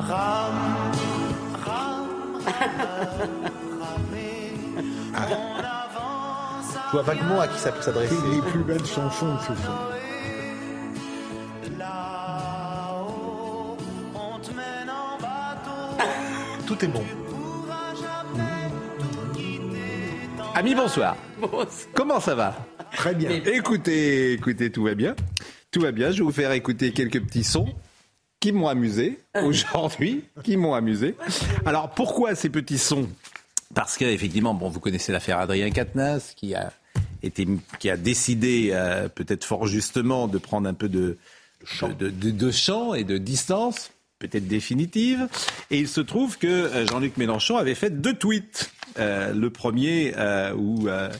[6.86, 8.16] Je vois vaguement à qui ça peut s'adresser.
[8.32, 9.54] Les plus belles chansons, ce sont.
[16.66, 17.04] Tout est bon.
[20.54, 21.16] Amis, bonsoir.
[21.94, 22.54] Comment ça va?
[22.92, 23.30] Très bien.
[23.30, 25.14] Écoutez, écoutez, tout va bien.
[25.70, 26.10] Tout va bien.
[26.10, 27.68] Je vais vous faire écouter quelques petits sons
[28.40, 31.14] qui m'ont amusé aujourd'hui, qui m'ont amusé.
[31.66, 33.08] Alors pourquoi ces petits sons?
[33.74, 36.72] Parce qu'effectivement, bon, vous connaissez l'affaire Adrien Quatennens, qui a
[37.22, 37.46] été,
[37.78, 41.18] qui a décidé, euh, peut-être fort justement, de prendre un peu de
[41.82, 45.28] de, de, de champ et de distance, peut-être définitive.
[45.70, 48.72] Et il se trouve que euh, Jean-Luc Mélenchon avait fait deux tweets.
[48.98, 51.10] Euh, le premier euh, où euh,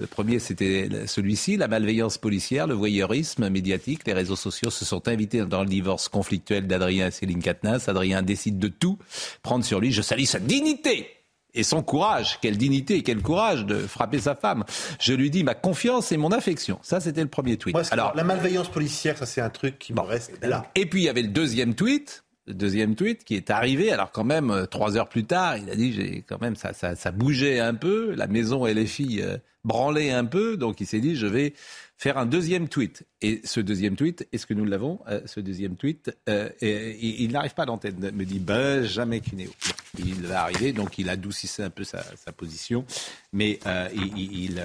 [0.00, 4.00] le premier, c'était celui-ci, la malveillance policière, le voyeurisme médiatique.
[4.06, 7.84] Les réseaux sociaux se sont invités dans le divorce conflictuel d'Adrien et Céline Katnas.
[7.86, 8.98] Adrien décide de tout
[9.42, 9.92] prendre sur lui.
[9.92, 11.08] Je salis sa dignité
[11.54, 12.40] et son courage.
[12.42, 14.64] Quelle dignité et quel courage de frapper sa femme.
[14.98, 16.80] Je lui dis ma confiance et mon affection.
[16.82, 17.74] Ça, c'était le premier tweet.
[17.76, 20.68] Moi, c'est- la malveillance policière, ça c'est un truc qui me reste là?
[20.74, 22.23] Et puis il y avait le deuxième tweet.
[22.46, 25.74] Deuxième tweet qui est arrivé, alors quand même euh, trois heures plus tard, il a
[25.74, 29.22] dit j'ai quand même ça, ça, ça bougeait un peu, la maison et les filles
[29.22, 31.54] euh, branlaient un peu, donc il s'est dit je vais
[31.96, 33.04] faire un deuxième tweet.
[33.22, 36.14] Et ce deuxième tweet, est-ce que nous l'avons euh, Ce deuxième tweet,
[36.60, 39.50] et- il, n'arrive pas à l'antenne, me dit Benjamin Cunéo.
[39.98, 42.02] Il va arriver, donc il adoucissait un peu sa,
[42.36, 42.84] position,
[43.32, 43.58] mais
[43.94, 44.62] il, il-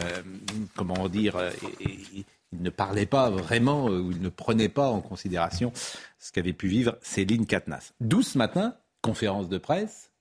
[0.75, 1.37] comment dire,
[1.79, 5.71] il- ne parlait pas vraiment, ou il ne prenait pas en considération
[6.19, 7.93] ce qu'avait pu vivre Céline Katnas.
[7.99, 10.11] D'où ce matin, conférence de presse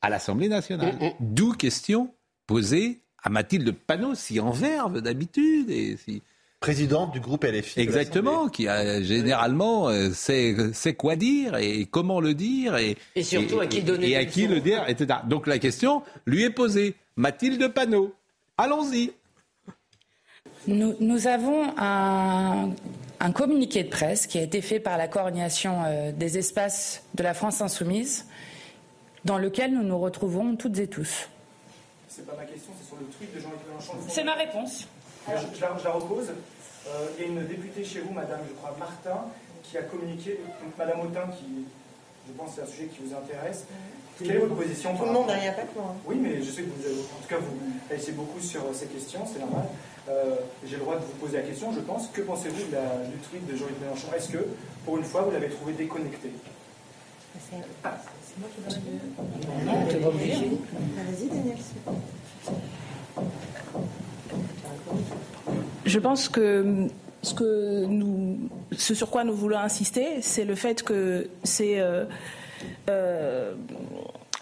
[0.00, 0.98] à l'Assemblée nationale.
[1.20, 2.12] D'où question
[2.46, 6.22] posée à Mathilde Panot, si en verve d'habitude, et si
[6.62, 7.80] Présidente du groupe LFI.
[7.80, 13.24] Exactement, qui a généralement euh, sait, sait quoi dire et comment le dire et, Et
[13.24, 15.18] surtout à qui donner et à des qui le dire, etc.
[15.26, 16.94] Donc la question lui est posée.
[17.16, 18.14] Mathilde Panot,
[18.58, 19.10] allons-y.
[20.68, 22.70] Nous, nous avons un,
[23.22, 27.22] un communiqué de presse qui a été fait par la coordination euh, des espaces de
[27.22, 28.26] la France insoumise,
[29.24, 31.28] dans lequel nous nous retrouvons toutes et tous.
[32.08, 33.92] C'est pas ma question, c'est sur le tweet de Jean-Luc Mélenchon.
[34.08, 34.88] C'est ma réponse.
[35.28, 36.30] Je, je la, je la repose.
[36.88, 39.26] Euh, il y a une députée chez vous, Madame, je crois, Martin,
[39.62, 41.64] qui a communiqué, donc Madame Autain, qui,
[42.26, 43.64] je pense, c'est un sujet qui vous intéresse.
[44.18, 45.94] Quelle est votre position Tout le monde n'a rien fait moi.
[46.06, 47.56] Oui, mais je sais que vous, avez- en tout cas, vous
[47.88, 49.64] réagissez beaucoup sur euh, ces questions, c'est normal.
[50.08, 50.34] Euh,
[50.66, 52.08] J'ai le droit de vous poser la question, je pense.
[52.08, 54.08] Que pensez-vous du tweet de Jean-Luc Mélenchon?
[54.16, 54.44] Est-ce que,
[54.84, 56.30] pour une fois, vous l'avez trouvé déconnecté?
[57.48, 57.56] C'est
[58.38, 58.62] moi qui.
[65.84, 66.88] Je pense que
[67.22, 68.38] ce, que nous,
[68.76, 72.04] ce sur quoi nous voulons insister, c'est le fait que c'est euh,
[72.88, 73.54] euh,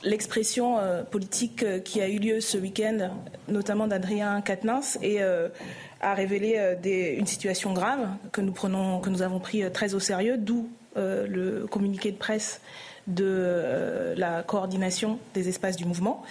[0.03, 3.11] l'expression euh, politique euh, qui a eu lieu ce week-end,
[3.49, 5.49] notamment d'Adrien Quatennens, euh,
[6.01, 10.01] a révélé des- une situation grave que nous, prenons, que nous avons pris très au
[10.01, 12.61] sérieux, d'où le communiqué de presse
[13.07, 16.23] de la coordination des espaces du mouvement,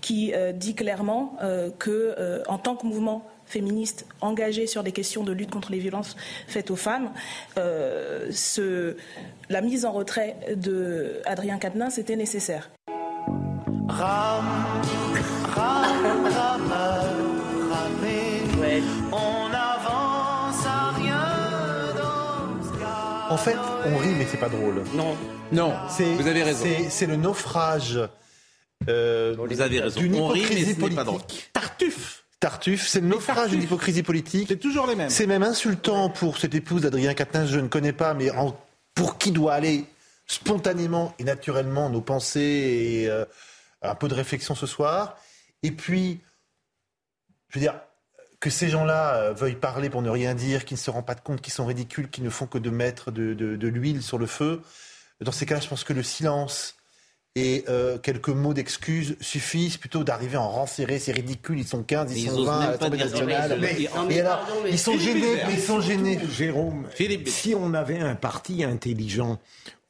[0.00, 1.36] qui dit clairement
[1.78, 6.16] que, en tant que mouvement féministe engagé sur des questions de lutte contre les violences
[6.46, 7.10] faites aux femmes,
[7.56, 12.70] la mise en retrait de Adrien Quatennens était nécessaire.
[19.12, 23.26] On avance à rien dans ce cas.
[23.30, 24.82] En fait, on rit, mais c'est pas drôle.
[24.94, 25.16] Non.
[25.52, 26.64] Non, C'est- vous avez raison.
[26.64, 27.98] c'est- C'est le naufrage.
[28.88, 30.00] euh, Vous avez raison.
[30.00, 31.20] D'une On rit, mais ce n'est pas drôle.
[31.52, 32.24] Tartuffe.
[32.40, 34.46] Tartuffe, c'est le naufrage d'une hypocrisie politique.
[34.48, 35.10] C'est toujours les mêmes.
[35.10, 38.54] C'est même insultant pour cette épouse d'Adrien Quatennens, je ne connais pas, mais en-
[38.94, 39.84] pour qui doit aller
[40.26, 42.40] spontanément et naturellement nos pensées
[43.02, 43.24] et euh,
[43.82, 45.16] un peu de réflexion ce soir.
[45.62, 46.20] Et puis,
[47.48, 47.80] je veux dire,
[48.40, 51.14] que ces gens-là euh, veuillent parler pour ne rien dire, qu'ils ne se rendent pas
[51.16, 54.18] compte, qu'ils sont ridicules, qu'ils ne font que de mettre de, de- de l'huile sur
[54.18, 54.62] le feu.
[55.20, 56.74] Dans ces cas-là, je pense que le silence
[57.36, 60.98] Et euh, quelques mots d'excuses suffisent plutôt d'arriver en serré.
[60.98, 63.58] C'est ridicule, ils sont 15, ils sont osent 20 à l'Assemblée nationale.
[63.60, 66.18] Mais- Et non, mais alors, pardon, mais- ils sont Philippe gênés, mais ils sont gênés.
[66.30, 67.28] Jérôme, Philippe.
[67.28, 69.38] si on avait un parti intelligent,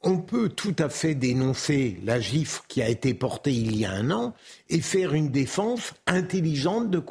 [0.03, 3.91] on peut tout à fait dénoncer la gifle qui a été portée il y a
[3.91, 4.33] un an
[4.69, 7.03] et faire une défense intelligente de.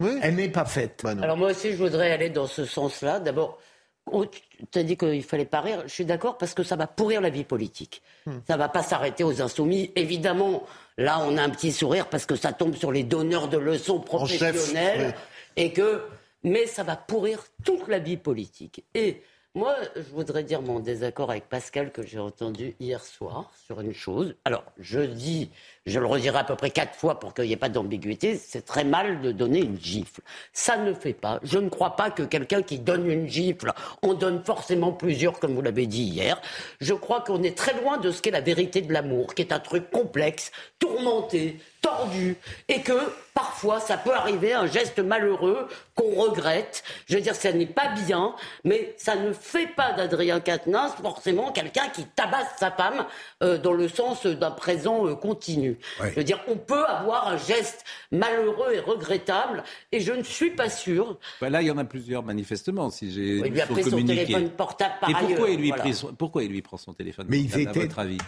[0.00, 0.18] Oui.
[0.22, 1.00] Elle n'est pas faite.
[1.04, 1.14] Bah.
[1.20, 3.20] Alors moi aussi, je voudrais aller dans ce sens-là.
[3.20, 3.58] D'abord,
[4.06, 4.24] oh,
[4.70, 5.82] tu as dit qu'il fallait pas rire.
[5.86, 8.02] Je suis d'accord parce que ça va pourrir la vie politique.
[8.46, 9.92] Ça va pas s'arrêter aux insoumis.
[9.96, 10.64] Évidemment,
[10.96, 14.02] là, on a un petit sourire parce que ça tombe sur les donneurs de leçons
[14.10, 15.14] En chef, professionnels
[15.56, 16.02] et que,
[16.44, 18.84] mais ça va pourrir toute la vie politique.
[18.94, 19.22] Et
[19.56, 23.92] moi, je voudrais dire mon désaccord avec Pascal que j'ai entendu hier soir sur une
[23.92, 24.36] chose.
[24.44, 25.50] Alors, je dis,
[25.86, 28.64] je le redirai à peu près quatre fois pour qu'il n'y ait pas d'ambiguïté, c'est
[28.64, 30.20] très mal de donner une gifle.
[30.52, 31.40] Ça ne fait pas.
[31.42, 35.56] Je ne crois pas que quelqu'un qui donne une gifle en donne forcément plusieurs, comme
[35.56, 36.40] vous l'avez dit hier.
[36.80, 39.52] Je crois qu'on est très loin de ce qu'est la vérité de l'amour, qui est
[39.52, 42.36] un truc complexe, tourmenté, tordu,
[42.68, 42.92] et que
[43.34, 46.82] parfois ça peut arriver, un geste malheureux qu'on regrette.
[47.08, 48.34] Je veux dire, ça n'est pas bien,
[48.64, 53.06] mais ça ne fait pas d'Adrien Quatennens forcément quelqu'un qui tabasse sa femme
[53.42, 55.78] euh, dans le sens d'un présent euh, continu.
[56.02, 59.62] Je veux dire, on peut avoir un geste malheureux et regrettable,
[59.92, 61.18] et je ne suis pas sûre.
[61.40, 63.84] Bah là, il y en a plusieurs, manifestement, si j'ai Oui, vu lui a pris
[63.84, 64.26] son communiqué.
[64.26, 65.82] téléphone portable par Et pourquoi, ailleurs, il lui voilà.
[65.84, 68.18] prit son- pourquoi il lui prend son téléphone Mais ils portable, à étaient- votre avis?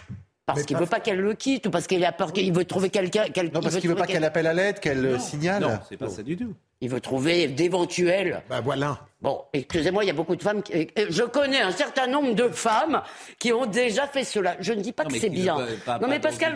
[0.45, 2.65] Parce qu'il pas- veut pas qu'elle le quitte, ou parce qu'il a peur qu'il veut
[2.65, 3.25] trouver quelqu'un.
[3.33, 5.61] quel- Non, parce qu'il veut trouver pas qu'elle appelle à l'aide, qu'elle euh, signale.
[5.61, 6.53] Non, c'est pas ça du tout.
[6.83, 8.41] Il veut trouver d'éventuels.
[8.49, 8.99] Ben voilà.
[9.21, 10.61] Bon, excusez-moi, il y a beaucoup de femmes.
[10.61, 10.73] Qui...
[10.73, 13.01] euh, Je connais un certain nombre de femmes
[13.39, 14.57] qui ont déjà fait cela.
[14.59, 15.55] Je ne dis pas Non, que mais c'est bien.
[15.85, 16.55] pas- non, pas mais Pascal,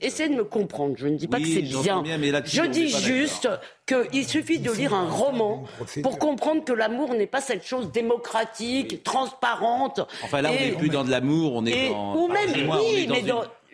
[0.00, 0.94] essayez de me comprendre.
[0.96, 2.04] Je ne dis pas Oui, que c'est bien.
[2.16, 3.48] mais Je dis juste
[3.84, 5.64] qu'il suffit de lire un roman
[6.04, 10.00] pour comprendre que l'amour n'est pas cette chose démocratique, transparente.
[10.22, 12.14] Enfin là, on n'est plus dans de l'amour, on est et- dans.
[12.14, 13.22] ou même, oui, est dans mais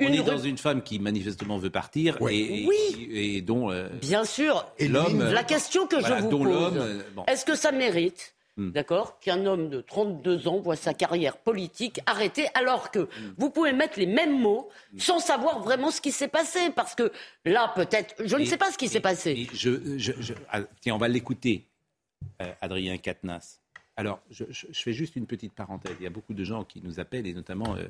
[0.01, 2.35] une, dans on une est dans une femme qui manifestement veut partir Oui.
[2.35, 3.09] et, et- Oui.
[3.13, 4.67] et dont euh, Bien sûr.
[4.79, 5.23] Et l'homme.
[5.23, 7.25] La question que Voilà, je vous dont pose, l'homme, euh, bon.
[7.27, 8.73] est-ce que ça mérite, Hmm.
[8.73, 13.09] d'accord, qu'un homme de 32 ans voit sa carrière politique arrêtée alors que
[13.39, 14.69] vous pouvez mettre les mêmes mots
[14.99, 17.13] sans savoir vraiment ce qui s'est passé Parce que
[17.45, 19.31] là, peut-être, je ne Et- sais pas ce qui s'est passé.
[19.31, 21.65] et je, je- je- ah, tiens, on va l'écouter,
[22.43, 23.61] euh, Adrien Quatennens.
[23.97, 25.95] Alors, je, je- je fais juste une petite parenthèse.
[26.01, 27.85] Il y a beaucoup de gens qui nous appellent, et notamment euh,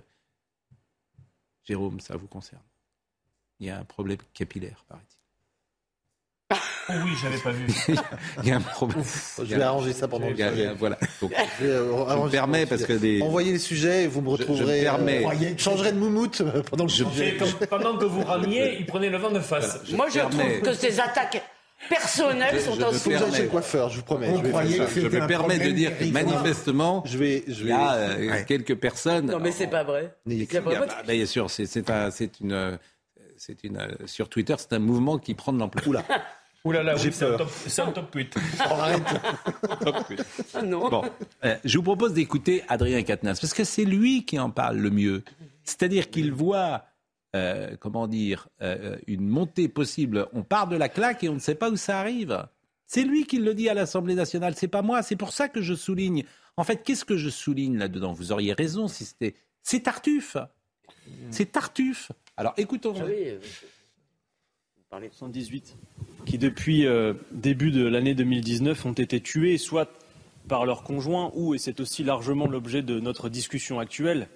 [1.65, 2.62] Jérôme, ça vous concerne.
[3.59, 5.17] Il y a un problème capillaire, paraît-il.
[6.89, 7.67] Oh oui, j'avais pas vu.
[8.43, 9.05] Il y a un problème.
[9.39, 10.73] Je vais arranger ça pendant le sujet.
[10.77, 10.99] voilà.
[11.21, 14.27] Donc, Je vais, euh, me permets, parce que des- Envoyez les sujets et vous me
[14.27, 14.83] je me retrouverez.
[14.83, 15.25] permets.
[15.25, 17.05] euh, je changerai de moumoute euh, pendant le Je-
[17.67, 19.79] pendant que vous ramiez, il prenait le vent de face.
[19.85, 21.41] je Moi, je permets- trouve que ces attaques
[21.91, 24.35] personnelles Je- sont un Faut que j'aille chez le coiffeur, je vous promets.
[24.35, 25.01] Je vais faire ça.
[25.01, 27.73] je me permets de dire que manifestement, Je vais, je il y vais.
[27.73, 28.45] a euh, Ouais.
[28.47, 29.27] quelques personnes.
[29.27, 30.15] Non, mais c'est pas vrai.
[30.25, 30.65] N'ayez Il y a crainte.
[30.67, 32.79] Il y a- vraiment- bah, bien sûr, c'est un- c'est une,
[33.37, 35.87] c'est une, euh, sur Twitter, c'est un mouvement qui prend de l'ampleur.
[35.87, 36.05] Oula.
[36.65, 37.39] Ouh là là, J'ai oui, c'est un peur.
[37.39, 38.35] top, c'est un top 8.
[38.37, 39.03] Oh, arrête.
[40.55, 40.89] Ah non.
[40.91, 41.03] Bon,
[41.45, 44.91] euh, je vous propose d'écouter Adrien Quatennens, parce que c'est lui qui en parle le
[44.91, 45.23] mieux.
[45.65, 46.85] C'est-à-dire qu'il voit,
[47.37, 50.27] euh, comment dire, euh, une montée possible.
[50.32, 52.47] On part de la claque et on ne sait pas où ça arrive.
[52.87, 55.03] C'est lui qui le dit à l'Assemblée nationale, c'est pas moi.
[55.03, 56.25] C'est pour ça que je souligne.
[56.56, 58.12] En fait, qu'est-ce que je souligne là-dedans?
[58.12, 59.37] Vous auriez raison si c'était.
[59.62, 60.37] C'est Tartuffe.
[61.31, 62.11] C'est Tartuffe.
[62.37, 62.94] Alors écoutons.
[62.94, 65.76] Oui, euh, vous parlez de 118
[66.26, 66.85] qui depuis
[67.33, 69.91] début de l'année 2019 ont été tués soit
[70.49, 74.28] par leur conjoint ou, et c'est aussi largement l'objet de notre discussion actuelle,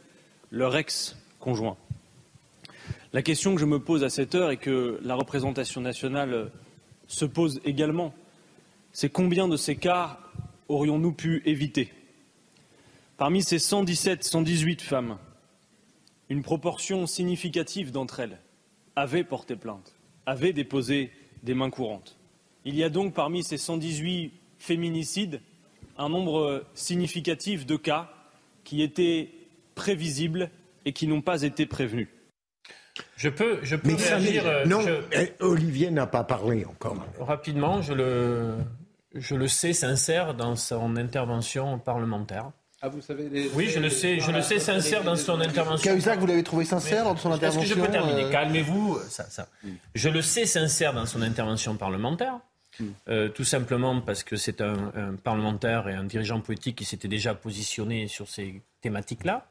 [0.50, 1.76] leur ex-conjoint.
[3.14, 6.46] La question que je me pose à cette heure et que la représentation nationale euh,
[7.06, 8.12] se pose également,
[8.90, 10.18] c'est combien de ces cas
[10.66, 11.92] aurions-nous pu éviter?
[13.16, 15.18] Parmi ces 117, 118 femmes,
[16.28, 18.40] une proportion significative d'entre elles
[18.96, 19.94] avaient porté plainte,
[20.26, 21.12] avaient déposé
[21.44, 22.18] des mains courantes.
[22.64, 25.40] Il y a donc parmi ces 118 féminicides
[25.98, 28.12] un nombre significatif de cas
[28.64, 29.30] qui étaient
[29.76, 30.50] prévisibles
[30.84, 32.08] et qui n'ont pas été prévenus.
[33.16, 36.96] Je peux, je peux Mais réagir euh, non, je- eh, Olivier n'a pas parlé encore.
[37.20, 37.80] rapidement.
[37.82, 38.54] Je le,
[39.14, 42.50] je le sais sincère dans son intervention parlementaire.
[42.82, 45.90] Ah, vous savez, les- Oui, je le sais, je le sais sincère dans son intervention.
[45.90, 48.98] Cahuzac, vous l'avez trouvé sincère dans son Est-ce que intervention je peux terminer euh, Calmez-vous.
[49.08, 49.46] Ça, ça.
[49.94, 52.40] Je le sais sincère dans son intervention parlementaire,
[53.08, 57.08] euh, tout simplement parce que c'est un, un parlementaire et un dirigeant politique qui s'était
[57.08, 59.46] déjà positionné sur ces thématiques-là.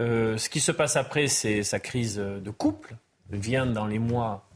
[0.00, 2.96] Euh, ce qui se passe après, c'est sa crise de couple,
[3.30, 4.46] vient dans les mois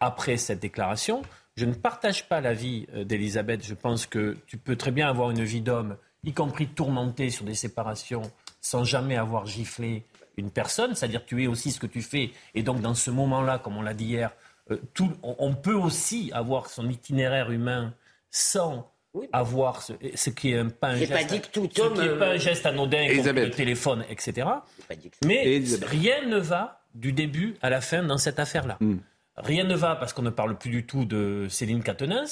[0.00, 1.22] après cette déclaration.
[1.56, 3.64] Je ne partage pas l'avis euh, d'Elisabeth.
[3.64, 7.44] Je pense que tu peux très bien avoir une vie d'homme, y compris tourmentée sur
[7.44, 8.22] des séparations,
[8.60, 10.04] sans jamais avoir giflé
[10.36, 12.32] une personne, c'est-à-dire tu es aussi ce que tu fais.
[12.54, 14.32] Et donc dans ce moment-là, comme on l'a dit hier,
[14.70, 14.76] euh,
[15.22, 17.94] on peut aussi avoir son itinéraire humain
[18.30, 18.90] sans
[19.32, 21.94] avoir ce, ce qui est un, pas un geste, pas dit que tout ce homme,
[21.94, 24.46] qui est euh, pas un geste anodin, comme le téléphone, etc.
[24.88, 25.88] Pas dit que- Mais Elisabeth.
[25.88, 28.76] rien ne va du début à la fin dans cette affaire-là.
[28.80, 28.96] Hmm.
[29.36, 32.24] Rien ne va parce qu'on ne parle plus du tout de Céline Catenins.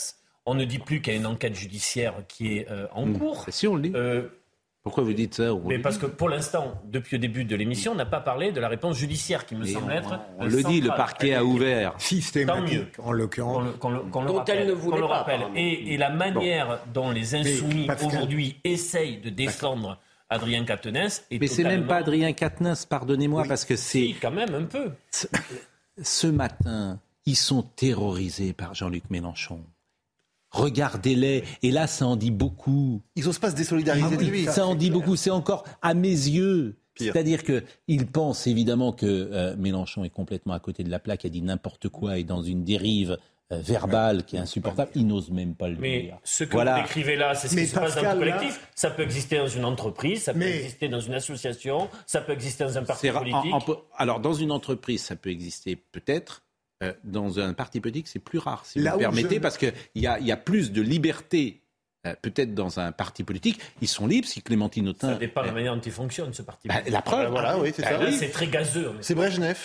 [0.46, 3.44] On ne dit plus qu'il y a une enquête judiciaire qui est euh, en cours.
[3.46, 3.50] Hmm.
[3.50, 3.92] Si on le dit.
[3.94, 4.28] Euh,
[4.84, 7.94] Pourquoi vous dites ça mais parce que pour l'instant, depuis le début de l'émission, on
[7.94, 10.20] n'a pas parlé de la réponse judiciaire qui me Mais semble on, être.
[10.38, 11.92] on le dit, le parquet a ouvert.
[11.92, 12.00] Tant mieux.
[12.00, 13.64] Systématique, en Qu'on l'occurrence.
[13.64, 14.58] le, qu'on le- qu'on le Dont rappelle.
[14.58, 15.40] elle ne le pas, rappelle.
[15.56, 19.98] Et, et la manière dont les insoumis aujourd'hui essayent de défendre
[20.28, 24.32] Adrien Quatennens est Mais c'est même pas Adrien Quatennens, pardonnez-moi, parce que c'est Si, quand
[24.32, 24.90] même un peu.
[26.02, 29.60] ce matin, ils sont terrorisés par Jean-Luc Mélenchon.
[30.54, 33.02] Regardez-les, et là, ça en dit beaucoup.
[33.16, 34.44] Ils osent pas se désolidariser Ah de oui, lui.
[34.46, 35.16] Ça en dit beaucoup.
[35.16, 36.76] C'est encore à mes yeux.
[36.96, 41.28] C'est-à-dire qu'ils pensent évidemment que euh, Mélenchon est complètement à côté de la plaque, a
[41.28, 43.18] dit n'importe quoi et dans une dérive
[43.52, 44.92] euh, verbale qui est insupportable.
[44.94, 46.18] Ils n'osent même pas le Mais dire.
[46.22, 46.76] ce que Voilà.
[46.76, 48.60] vous décrivez là, c'est ce Mais qui se passe dans le là- collectif.
[48.76, 52.32] Ça peut exister dans une entreprise, ça peut Mais- exister dans une association, ça peut
[52.32, 53.52] exister dans un parti en- politique.
[53.52, 53.60] en
[53.96, 56.43] alors, dans une entreprise, ça peut exister peut-être.
[56.84, 59.58] Euh, dans un parti politique, c'est plus rare, si Là vous me permettez, je- parce
[59.58, 61.62] qu'il y a, il y a plus de liberté,
[62.06, 63.58] euh, peut-être dans un parti politique.
[63.80, 65.12] Ils sont libres si Clémentine Autain.
[65.14, 66.68] Ça dépend de la manière dont il fonctionne, ce parti.
[66.68, 66.92] bah, politique.
[66.92, 68.00] la preuve, Voilà, oui, c'est Bah ça.
[68.04, 68.12] Oui.
[68.12, 68.92] c'est très gazeux.
[69.00, 69.56] C'est Brejnev.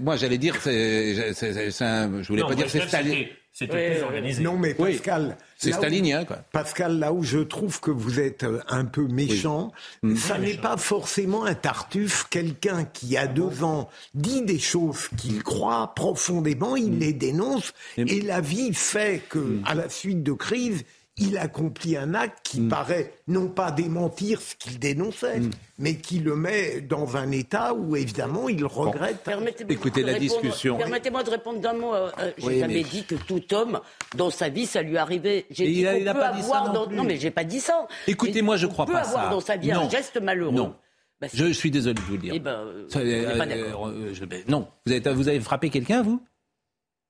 [0.00, 2.86] moi, j'allais dire, c'est, c'est- c'est- c'est un- je voulais Non, pas dire que c'est
[2.86, 3.26] Staline.
[3.52, 4.42] C'était- Ouais, plus organisé.
[4.42, 4.92] Non, mais Oui.
[4.92, 5.36] Pascal.
[5.56, 6.38] C'est là où- stalinien, quoi.
[6.52, 9.70] Pascal, là où je trouve que vous êtes euh, un peu méchant,
[10.16, 15.42] ça n'est pas forcément un tartuffe, quelqu'un qui a deux ans dit des choses qu'il
[15.44, 17.72] croit profondément, il les dénonce.
[17.96, 20.84] Et- et la vie fait que, à la suite de crise,
[21.22, 22.68] il accomplit un acte qui Mm.
[22.68, 25.40] paraît non pas démentir ce qu'il dénonçait,
[25.78, 29.18] mais qui le met dans un état où évidemment il regrette.
[29.24, 30.76] Permettez-moi Écoutez de la répondre- discussion.
[30.78, 31.94] Permettez-moi de répondre d'un mot.
[31.94, 33.80] euh, euh, j'ai Oui, jamais mais- dit que tout homme,
[34.16, 35.46] dans sa vie, ça lui arrivait.
[35.50, 36.90] J'ai dit qu'on a pas dit ça avoir non dans-.
[36.92, 37.86] Non, mais j'ai pas dit ça.
[38.06, 39.30] Écoutez, J'ai moi, dit je crois peut pas avoir ça.
[39.30, 39.82] dans sa vie Non.
[39.86, 40.52] un geste malheureux.
[40.52, 40.74] Non.
[41.20, 42.32] Bah, Je suis désolé de vous le dire.
[42.34, 45.38] Eh ben, euh, Ça, euh, pas euh, euh, je- ben, non, vous avez, vous avez
[45.40, 46.20] frappé quelqu'un, vous?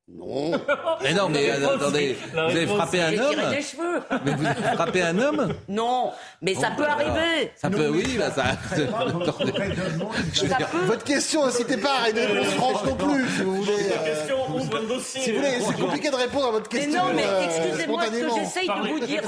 [0.09, 0.50] Non.
[1.02, 4.02] Mais non, mais réponse, attendez, vous avez frappé un tiré homme des cheveux.
[4.25, 5.54] Mais vous avez frappé un homme?
[5.68, 7.52] Non, mais ça peut arriver.
[7.54, 8.44] Ça peut, oui, bah, ça.
[10.35, 10.87] Ça peut.
[10.87, 13.73] Votre question n'incitait pas à une réponse franche non plus, si vous voulez.
[13.73, 14.37] Euh, question
[14.73, 15.21] ouvre un dossier.
[15.21, 17.07] Si vous voulez, c'est compliqué de répondre à votre Mais question.
[17.07, 19.23] non, mais euh, excusez-moi, ce que j'essaye de vous dire,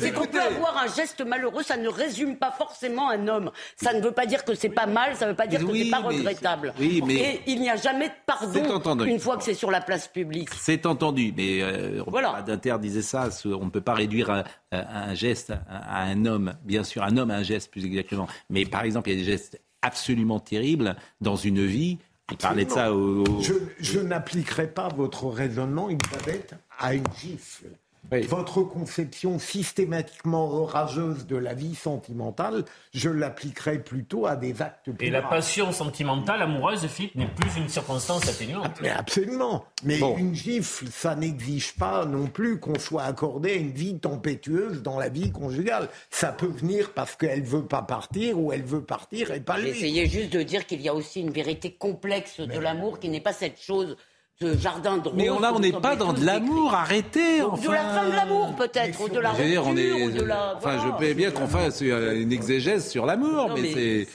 [0.00, 3.50] c'est qu'on peut, avoir un geste malheureux, ça ne résume pas forcément un homme.
[3.76, 5.74] Ça ne veut pas dire que c'est pas mal, ça ne veut pas dire que
[5.74, 6.74] c'est pas mais- regrettable.
[6.78, 9.06] oui, mais- Et il n'y a jamais de pardon entendu.
[9.08, 10.48] une fois que c'est sur la place publique.
[10.58, 12.32] C'est entendu, mais euh, Voilà.
[12.32, 16.54] Badinter disait ça, on ne peut pas réduire un, un geste à, à un homme,
[16.64, 18.26] bien sûr, un homme à un geste plus exactement.
[18.50, 21.98] Mais par exemple, il y a des gestes absolument terribles dans une vie.
[22.30, 23.24] Il parlait de ça au...
[23.24, 27.66] au- Je, je n'appliquerai pas votre raisonnement, Elisabeth, à une gifle.
[28.12, 28.20] Oui.
[28.26, 35.06] Votre conception systématiquement orageuse de la vie sentimentale, je l'appliquerai plutôt à des actes plus
[35.06, 38.80] Et la passion sentimentale, amoureuse, Philippe, n'est plus une circonstance atténuante.
[38.82, 39.64] Mais absolument.
[39.82, 40.16] Mais Bon.
[40.18, 44.98] une gifle, ça n'exige pas non plus qu'on soit accordé à une vie tempétueuse dans
[44.98, 45.88] la vie conjugale.
[46.10, 49.72] Ça peut venir parce qu'elle veut pas partir ou elle veut partir et pas lui.
[49.72, 53.20] J'essayais juste de dire qu'il y a aussi une vérité complexe de l'amour qui n'est
[53.20, 53.96] pas cette chose
[54.40, 55.16] de jardin de roses.
[55.16, 57.68] Mais on, là, on n'est pas dans de l'amour, arrêtez enfin.
[57.68, 59.92] De la fin de l'amour, peut-être, ou de la Je veux dire, on est.
[59.92, 60.54] rupture, ou de la...
[60.56, 60.96] Enfin, voilà.
[61.00, 64.08] je peux bien qu'on fasse une exégèse sur l'amour, mais, c'est.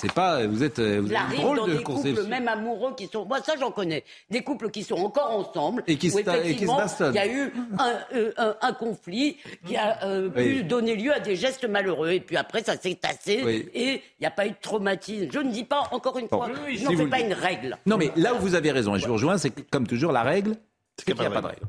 [0.00, 0.46] C'est pas.
[0.46, 0.78] Vous êtes.
[0.78, 2.14] euh, Vous Il êtes drôle dans de des conception.
[2.16, 5.82] couples même amoureux qui sont, moi ça j'en connais, des couples qui sont encore ensemble
[5.86, 6.80] Et qui où se ta- et qui se effectivement
[7.10, 10.42] il y a eu un, euh, un- un conflit qui a euh, Oui.
[10.58, 13.68] pu donner lieu à des gestes malheureux et puis après ça s'est tassé Oui.
[13.74, 15.28] et il n'y a pas eu de traumatisme.
[15.32, 16.54] Je ne dis pas encore une fois, Bon.
[16.70, 17.26] je Si n'en vous fais pas dites.
[17.26, 17.78] une règle.
[17.86, 20.12] Non, mais là où vous avez raison, et je vous rejoins, c'est que, comme toujours,
[20.12, 20.56] la règle,
[20.96, 21.66] c'est qu'il n'y a pas de règle.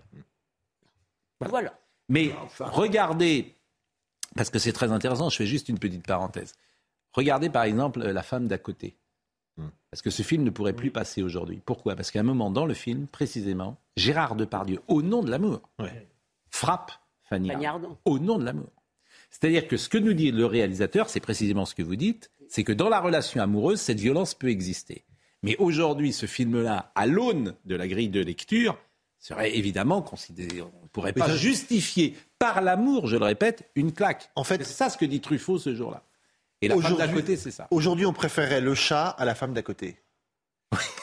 [1.41, 1.73] Voilà.
[2.09, 3.55] Mais regardez,
[4.35, 6.53] parce que c'est très intéressant, je fais juste une petite parenthèse.
[7.13, 8.95] Regardez par exemple La femme d'à côté.
[9.91, 11.61] Parce que ce film ne pourrait plus passer aujourd'hui.
[11.65, 11.95] Pourquoi?
[11.97, 15.59] Parce qu'à un moment dans le film, précisément, Gérard Depardieu, au nom de l'amour,
[16.49, 16.91] frappe
[17.23, 17.97] Fanny, Fanny Ardant.
[18.05, 18.69] Au nom de l'amour.
[19.29, 22.63] C'est-à-dire que ce que nous dit le réalisateur, c'est précisément ce que vous dites, c'est
[22.63, 25.03] que dans la relation amoureuse, cette violence peut exister.
[25.43, 28.77] Mais aujourd'hui, ce film-là, à l'aune de la grille de lecture,
[29.19, 30.61] serait évidemment considéré.
[30.61, 34.31] On ne pourrait pas justifier par l'amour, je le répète, une claque.
[34.35, 36.03] En fait- c'est ça ce que dit Truffaut ce jour-là.
[36.61, 37.67] Et la femme d'à Aujourd'hui- côté, c'est ça.
[37.71, 39.97] Aujourd'hui, on préférait le chat à la femme d'à côté.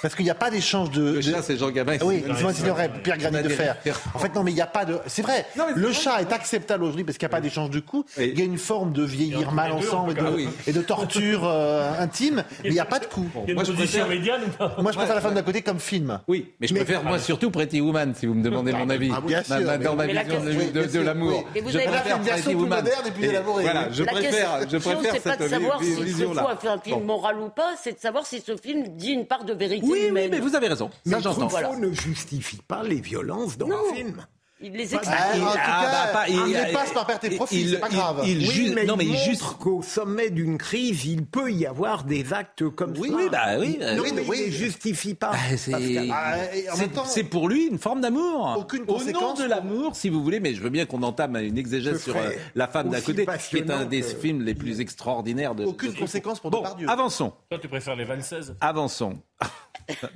[0.01, 1.15] Parce qu'il n'y a pas d'échange de.
[1.15, 1.99] Le chat, c'est Jean Gabin.
[2.03, 3.77] Oui, c'est- Signoret, Pierre Granit de Fer.
[4.15, 4.99] En fait, non, mais il n'y a pas de.
[5.07, 5.93] C'est vrai, Non, le vrai.
[5.93, 8.11] chat est acceptable aujourd'hui parce qu'il n'y a pas d'échange de coups.
[8.17, 8.31] Oui.
[8.33, 10.49] Il y a une forme de vieillir mal ensemble et de, tout cas, oui.
[10.67, 13.27] et de torture euh, intime, mais il n'y a pas de coups.
[13.35, 14.77] Il y a une Moi, je position préfère- médiane ou pas?
[14.81, 16.19] Moi, je préfère la femme d'à côté comme film.
[16.29, 19.11] Oui, mais je Mais- préfère moi surtout Pretty Woman, si vous me demandez mon avis.
[19.15, 21.45] ah, bien sûr, mais- dans ma la vision de, question- l'amour.
[21.55, 22.79] Je avez pas fait préfère une version Pretty plus Woman.
[22.85, 25.49] moderne et plus élaborée, Voilà, je La préfère, je question, préfère c'est pas cette de
[25.49, 26.43] savoir si ce vision-là.
[26.43, 27.05] soit fait un film Bon.
[27.05, 30.11] moral ou pas, c'est de savoir si ce film dit une part de vérité Oui,
[30.13, 30.91] mais vous avez raison.
[31.07, 31.49] Ça, Mais.
[31.69, 33.77] Truffaut ne justifie pas les violences dans Non.
[33.91, 34.27] le film.
[34.61, 35.05] Il les explique.
[35.07, 37.69] Ah, en tout Ah, cas, bah, pas- il, il- les passe par perte et profit,
[37.71, 38.23] c'est pas grave.
[38.27, 41.65] il- Oui, mais non, mais il montre juste- qu'au sommet d'une crise, il peut y
[41.65, 43.15] avoir des actes comme Oui, ça.
[43.15, 44.37] oui, bah oui, euh, Non, oui, mais oui.
[44.41, 45.31] il les justifie pas.
[45.33, 46.09] Ah, c'est-.
[46.11, 46.35] Ah,
[46.73, 48.57] en C'est- pour lui une forme d'amour.
[48.59, 51.37] Aucune Au nom conséquence de l'amour, si vous voulez, mais je veux bien qu'on entame
[51.37, 54.55] une exégèse sur euh, La femme d'à côté, qui est un des que- films les
[54.55, 55.65] plus extraordinaires de.
[55.67, 56.89] Aucune de- conséquence pour Bon, Depardieu.
[56.91, 57.33] avançons.
[57.49, 59.15] Toi, tu préfères les 26 Avançons.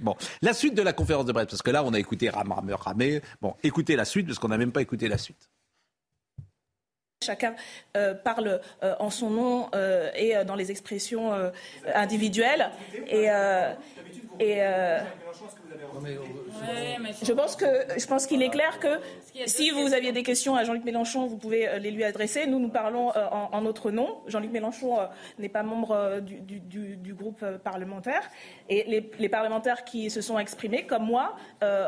[0.00, 2.52] Bon, la suite de la conférence de Brest, parce que là, on a écouté Ram
[2.52, 3.21] Rameur Ramé.
[3.41, 5.50] Bon, écoutez la suite, parce qu'on n'a même pas écouté la suite.
[7.23, 7.55] Chacun
[7.97, 11.33] euh, parle euh, en son nom euh, et dans les expressions
[11.95, 12.71] individuelles.
[13.07, 13.29] Et,
[14.41, 15.01] euh,
[17.23, 18.99] je pense que je pense qu'il est clair que
[19.47, 22.47] si vous aviez des questions à Jean-Luc Mélenchon, vous pouvez euh, les lui adresser.
[22.47, 24.19] Nous, nous parlons euh, en, notre nom.
[24.27, 24.99] Jean-Luc Mélenchon
[25.39, 28.23] n'est pas membre du, groupe parlementaire.
[28.69, 31.37] Et les, parlementaires qui se sont exprimés, comme moi,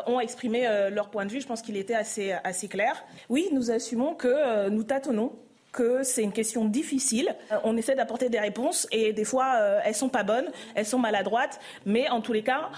[0.07, 1.41] ont exprimé leur point de vue.
[1.41, 3.05] Je pense qu'il était assez, assez clair.
[3.29, 5.33] Oui, nous assumons que nous tâtonnons
[5.75, 7.37] que c'est une question difficile.
[7.53, 10.87] Euh, On essaie d'apporter des réponses et des fois euh, elles sont pas bonnes, elles
[10.87, 12.71] sont maladroites, mais en tous les cas,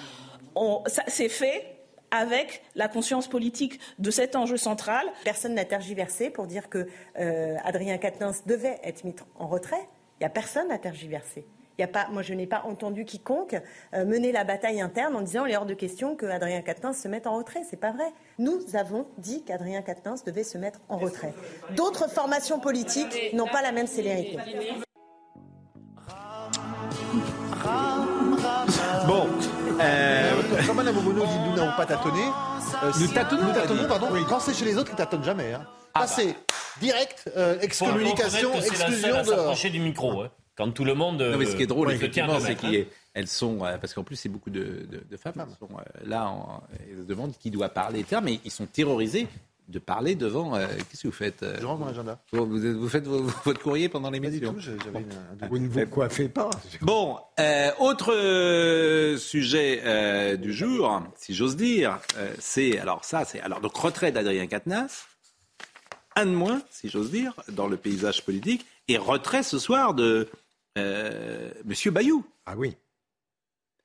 [1.07, 1.77] c'est fait
[2.11, 5.05] avec la conscience politique de cet enjeu central.
[5.25, 6.89] Personne n'a tergiversé pour dire que
[7.19, 9.89] euh, Adrien Quatennens devait être mis en retrait.
[10.19, 11.47] Il n'y a personne à tergiverser.
[11.79, 13.55] Il y a pas, moi, je n'ai pas entendu quiconque
[13.95, 16.97] euh, mener la bataille interne en disant il est hors de question que Adrien Quatennens
[16.99, 17.63] se mette en retrait.
[17.69, 18.07] C'est pas vrai.
[18.39, 21.35] Nous avons dit qu'Adrien Quatennens devait se mettre en retrait.
[21.77, 24.39] D'autres formations politiques n'ont pas la même célérité.
[29.07, 29.27] Bon,
[29.81, 30.31] euh,
[30.67, 32.21] Comme Madame Obono dit nous n'avons pas tâtonné.
[32.83, 34.09] euh, Nous si- tâtonnons, nous tâtonnons, pardon.
[34.29, 35.53] Quand c'est chez les autres, ils tâtonnent jamais.
[35.53, 35.67] Hein.
[35.95, 36.35] Ah Ça, c'est
[36.81, 39.55] direct, euh, excommunication, exclusion dehors.
[39.55, 40.23] du micro.
[40.23, 40.31] hein.
[40.57, 41.21] Quand tout le monde.
[41.23, 42.85] Non, mais ce qui est drôle, euh, effectivement, c'est mètres, hein.
[43.15, 45.83] qu'elles sont, euh, parce qu'en plus, c'est beaucoup de, de- de femmes qui sont euh,
[46.07, 48.21] là, en, elles se demandent qui doit parler, etc.
[48.25, 49.27] Mais ils sont terrorisés
[49.69, 50.55] de parler devant.
[50.55, 52.19] euh, Qu'est-ce que vous faites euh, Je rentre mon agenda.
[52.33, 55.49] vous, vous- vous faites vos- votre courrier pendant l'émission j'avais une- un doute.
[55.51, 56.49] Vous ne vous coiffez pas.
[56.83, 63.41] Bon, euh, autre sujet euh, du jour, si j'ose dire, euh, c'est alors ça, c'est
[63.41, 65.05] alors donc retrait d'Adrien Quatennens,
[66.15, 70.29] un de moins, si j'ose dire, dans le paysage politique, et retrait ce soir de
[70.77, 72.25] euh, Monsieur Bayou.
[72.47, 72.77] Ah oui.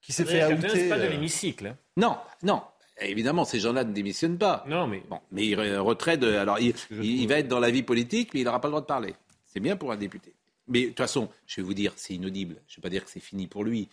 [0.01, 0.89] Qui s'est fait outer.
[0.89, 1.67] pas de euh, l'hémicycle.
[1.67, 1.77] hein.
[1.97, 2.61] Non, non.
[2.99, 4.63] Évidemment, ces gens-là ne démissionnent pas.
[4.67, 5.01] Non, mais.
[5.09, 6.33] Bon, mais il re- retrait de.
[6.33, 8.71] Alors, il, il- il va être dans la vie politique, mais il n'aura pas le
[8.73, 9.15] droit de parler.
[9.47, 10.33] C'est bien pour un député.
[10.67, 12.55] Mais de toute façon, je vais vous dire, c'est inaudible.
[12.67, 13.89] Je ne vais pas dire que c'est fini pour lui.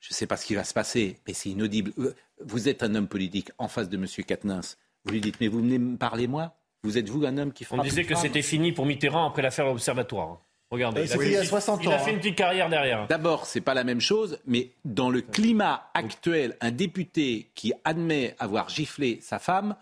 [0.00, 1.92] Je ne sais pas ce qui va se passer, mais c'est inaudible.
[1.98, 4.06] Euh, Vous êtes un homme politique en face de M.
[4.26, 4.76] Quatennens.
[5.04, 6.54] Vous lui dites, mais vous venez me parler, moi?
[6.84, 9.64] Vous êtes vous un homme qui On disait que c'était fini pour Mitterrand après l'affaire
[9.64, 10.28] de l'Observatoire.
[10.30, 10.40] hein.
[10.70, 12.14] Regardez, Ouais, il, a il a une petite- 60 il a ans, fait hein.
[12.14, 13.06] une petite carrière derrière.
[13.08, 18.34] D'abord, c'est pas la même chose, mais dans le climat actuel, un député qui admet
[18.38, 19.76] avoir giflé sa femme,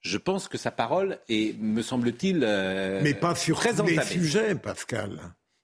[0.00, 5.18] je pense que sa parole est, me semble-t-il, euh, Mais pas sur les sujets, Pascal.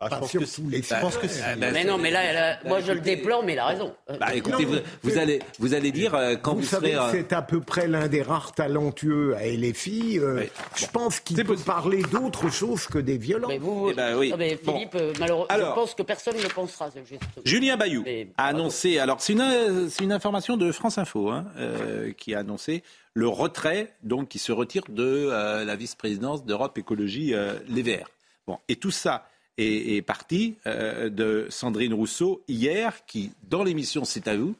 [0.04, 1.40] Ah, je pas pense que tous les je pense que sujets.
[1.54, 1.58] si.
[1.60, 3.66] bah, Mais non, mais là, elle a- moi je le écoutez- déplore, mais il a
[3.66, 3.94] raison.
[4.20, 6.92] Bah, écoutez, Non, vous, mais- vous allez, vous allez dire euh, quand vous, Vous savez,
[6.92, 7.04] serez.
[7.04, 10.18] euh, c'est à peu près l'un des rares talentueux à LFI.
[10.18, 10.48] euh, Oui.
[10.76, 11.64] Je pense qu'il peut possible.
[11.66, 13.50] parler d'autre chose que des violences.
[13.50, 14.30] Mais vous, Eh ben oui.
[14.30, 14.56] non, mais.
[14.62, 15.70] Philippe, euh, malheureusement, Alors.
[15.70, 16.90] je pense que personne ne pensera.
[17.08, 17.22] juste.
[17.44, 22.12] Julien Bayou Mais- a annoncé, alors c'est une, euh, information de France Info hein, euh,
[22.16, 22.82] qui a annoncé
[23.14, 28.08] le retrait, donc qui se retire de euh, la vice-présidence d'Europe Écologie euh, Les Verts.
[28.46, 29.26] Bon, et tout ça
[29.58, 34.54] est, est parti euh, de Sandrine Rousseau hier, qui, dans l'émission C'est à vous,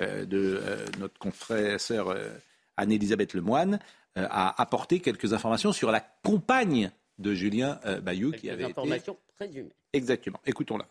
[0.00, 2.28] euh, de euh, notre confrère sœur euh,
[2.76, 3.78] Anne-Elisabeth Lemoine,
[4.16, 8.62] euh, a apporté quelques informations sur la compagne de Julien euh, Bayou, qui des avait
[8.64, 8.72] été...
[8.72, 9.72] informations présumées.
[9.92, 10.86] Exactement, écoutons-la.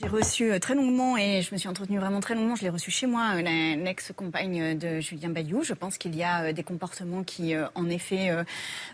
[0.00, 2.56] J'ai reçu euh, très longuement et je me suis entretenue vraiment très longuement.
[2.56, 3.42] Je l'ai reçu chez moi, euh,
[3.76, 5.62] l'ex-compagne de Julien Bayou.
[5.62, 8.42] Je pense qu'il y a euh, des comportements qui, euh, en effet, euh,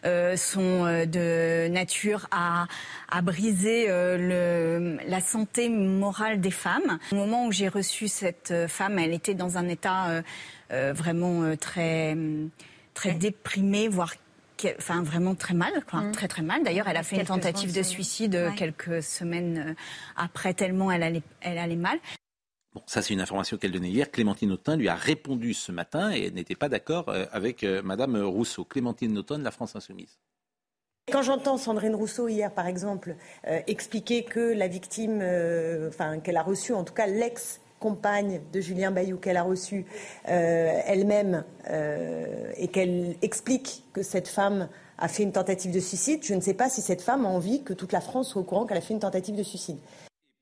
[0.04, 2.66] euh, sont euh, de nature à,
[3.08, 6.98] à briser euh, le, la santé morale des femmes.
[7.12, 10.22] Au moment où j'ai reçu cette euh, femme, elle était dans un état euh,
[10.72, 12.16] euh, vraiment euh, très,
[12.94, 14.14] très déprimé, voire
[14.78, 16.02] Enfin, vraiment très mal, quoi.
[16.12, 16.62] Très, très mal.
[16.62, 18.56] D'ailleurs, elle a fait une tentative de suicide euh, ouais.
[18.56, 19.74] quelques semaines euh,
[20.16, 21.98] après, tellement elle allait, elle allait mal.
[22.74, 24.10] Bon, ça c'est une information qu'elle donnait hier.
[24.10, 28.64] Clémentine Autain lui a répondu ce matin et n'était pas d'accord euh, avec Madame Rousseau.
[28.64, 30.18] Clémentine Autain de la France Insoumise.
[31.10, 33.16] Quand j'entends Sandrine Rousseau hier, par exemple,
[33.46, 38.40] euh, expliquer que la victime, euh, enfin qu'elle a reçu, en tout cas l'ex compagne
[38.52, 39.86] de Julien Bayou qu'elle a reçue
[40.28, 46.20] euh, elle-même euh, et qu'elle explique que cette femme a fait une tentative de suicide,
[46.24, 48.44] je ne sais pas si cette femme a envie que toute la France soit au
[48.44, 49.78] courant qu'elle a fait une tentative de suicide.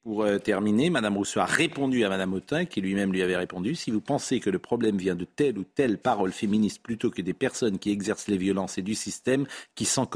[0.03, 3.75] Pour euh, terminer, Madame Rousseau a répondu à Madame Autain, qui lui-même lui avait répondu
[3.75, 7.21] Si vous pensez que le problème vient de telle ou telle parole féministe plutôt que
[7.23, 10.09] des personnes qui exercent les violences et du système qui s'en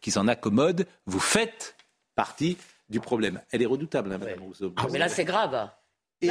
[0.00, 1.76] qui s'en accommodent, vous faites
[2.14, 2.56] partie
[2.88, 3.40] du problème.
[3.50, 4.72] Elle est redoutable, hein, Madame Rousseau.
[4.76, 5.68] Ah, mais là, c'est grave.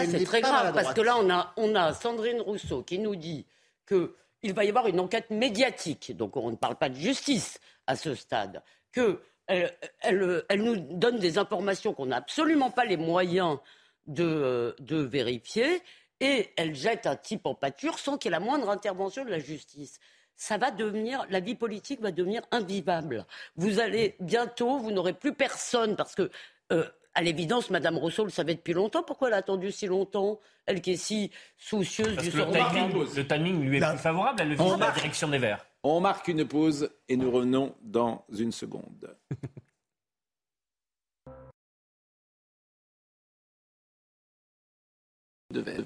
[0.06, 3.46] C'est très grave, parce que là, on a, on a Sandrine Rousseau qui nous dit
[3.88, 7.96] qu'il va y avoir une enquête médiatique, donc on ne parle pas de justice à
[7.96, 12.96] ce stade, que elle, elle- elle nous donne des informations qu'on n'a absolument pas les
[12.98, 13.58] moyens
[14.08, 15.82] de, de vérifier,
[16.20, 19.30] et elle jette un type en pâture sans qu'il y ait la moindre intervention de
[19.32, 20.00] la justice.
[20.36, 23.26] Ça va devenir, la vie politique va devenir invivable.
[23.56, 26.30] Vous allez bientôt, vous n'aurez plus personne parce que,
[26.72, 29.04] euh, à l'évidence, Madame Rousseau le savait depuis longtemps.
[29.04, 32.54] Pourquoi elle a attendu si longtemps Elle qui est si soucieuse Parce du le sort
[32.54, 32.90] femmes.
[32.92, 34.40] timing, le timing lui est plus favorable.
[34.42, 35.66] Elle le vise la direction des Verts.
[35.84, 39.16] On marque une pause et nous revenons dans une seconde.
[45.52, 45.82] De Vez.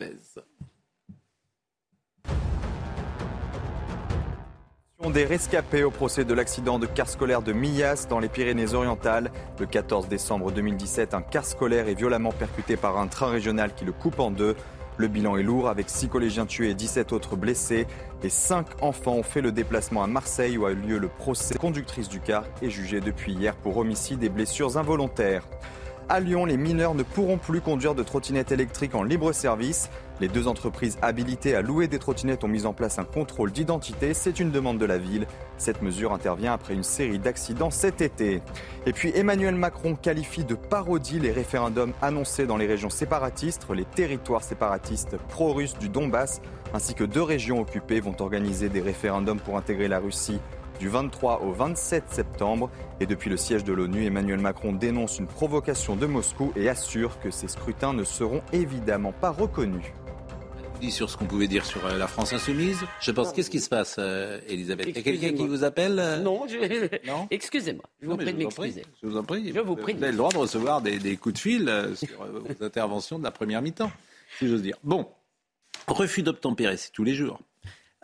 [5.13, 9.31] Des rescapés au procès de l'accident de car scolaire de Millas dans les Pyrénées-Orientales.
[9.59, 13.85] Le 14 décembre 2017, un car scolaire est violemment percuté par un train régional qui
[13.85, 14.55] le coupe en deux.
[14.97, 17.87] Le bilan est lourd avec 6 collégiens tués et 17 autres blessés.
[18.23, 21.53] Les 5 enfants ont fait le déplacement à Marseille où a eu lieu le procès.
[21.53, 25.43] La conductrice du car est jugée depuis hier pour homicide et blessures involontaires.
[26.09, 29.89] À Lyon, les mineurs ne pourront plus conduire de trottinettes électriques en libre service.
[30.21, 34.13] Les deux entreprises habilitées à louer des trottinettes ont mis en place un contrôle d'identité.
[34.13, 35.27] C'est une demande de la ville.
[35.57, 38.41] Cette mesure intervient après une série d'accidents cet été.
[38.85, 43.67] Et puis Emmanuel Macron qualifie de parodie les référendums annoncés dans les régions séparatistes.
[43.73, 46.41] Les territoires séparatistes pro-russes du Donbass
[46.73, 50.39] ainsi que deux régions occupées vont organiser des référendums pour intégrer la Russie
[50.79, 52.69] du 23 au 27 septembre.
[52.99, 57.19] Et depuis le siège de l'ONU, Emmanuel Macron dénonce une provocation de Moscou et assure
[57.19, 59.93] que ces scrutins ne seront évidemment pas reconnus.
[60.81, 62.83] Dit sur ce qu'on pouvait dire sur euh, la France insoumise.
[62.99, 64.87] Je pense, qu'est-ce qui se passe, euh, Elisabeth?
[64.89, 66.17] Il y a quelqu'un qui vous appelle euh?
[66.21, 67.07] Non, je...
[67.07, 67.27] Non?
[67.31, 67.83] Excusez-moi.
[68.01, 68.83] Je vous prie de vous m'excuser.
[69.01, 69.53] Je vous en prie.
[69.53, 71.95] Je vous prie de avez le droit de recevoir des, des coups de fil euh,
[71.95, 73.91] sur vos interventions de la première mi-temps,
[74.37, 74.77] si j'ose dire.
[74.83, 75.07] Bon,
[75.87, 77.39] refus d'obtempérer, c'est tous les jours.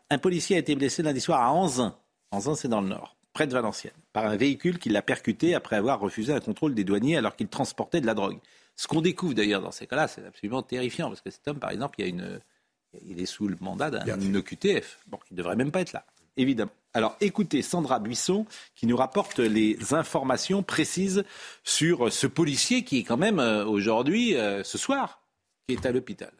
[0.10, 1.95] Un policier a été blessé lundi soir à Anzin.
[2.31, 5.75] Anzin, c'est dans le nord, près de Valenciennes, par un véhicule qui l'a percuté après
[5.75, 8.39] avoir refusé un contrôle des douaniers alors qu'il transportait de la drogue.
[8.77, 11.71] Ce qu'on découvre d'ailleurs dans ces cas-là, c'est absolument terrifiant parce que cet homme, par
[11.71, 12.39] exemple, il, y a une,
[13.08, 14.99] il est sous le mandat d'un OQTF.
[15.08, 16.06] Bon, il ne devrait même pas être là,
[16.38, 16.71] évidemment.
[16.93, 21.23] Alors écoutez Sandra Buisson qui nous rapporte les informations précises
[21.63, 25.21] sur ce policier qui est quand même euh, aujourd'hui, euh, ce soir,
[25.67, 26.32] qui est à l'hôpital.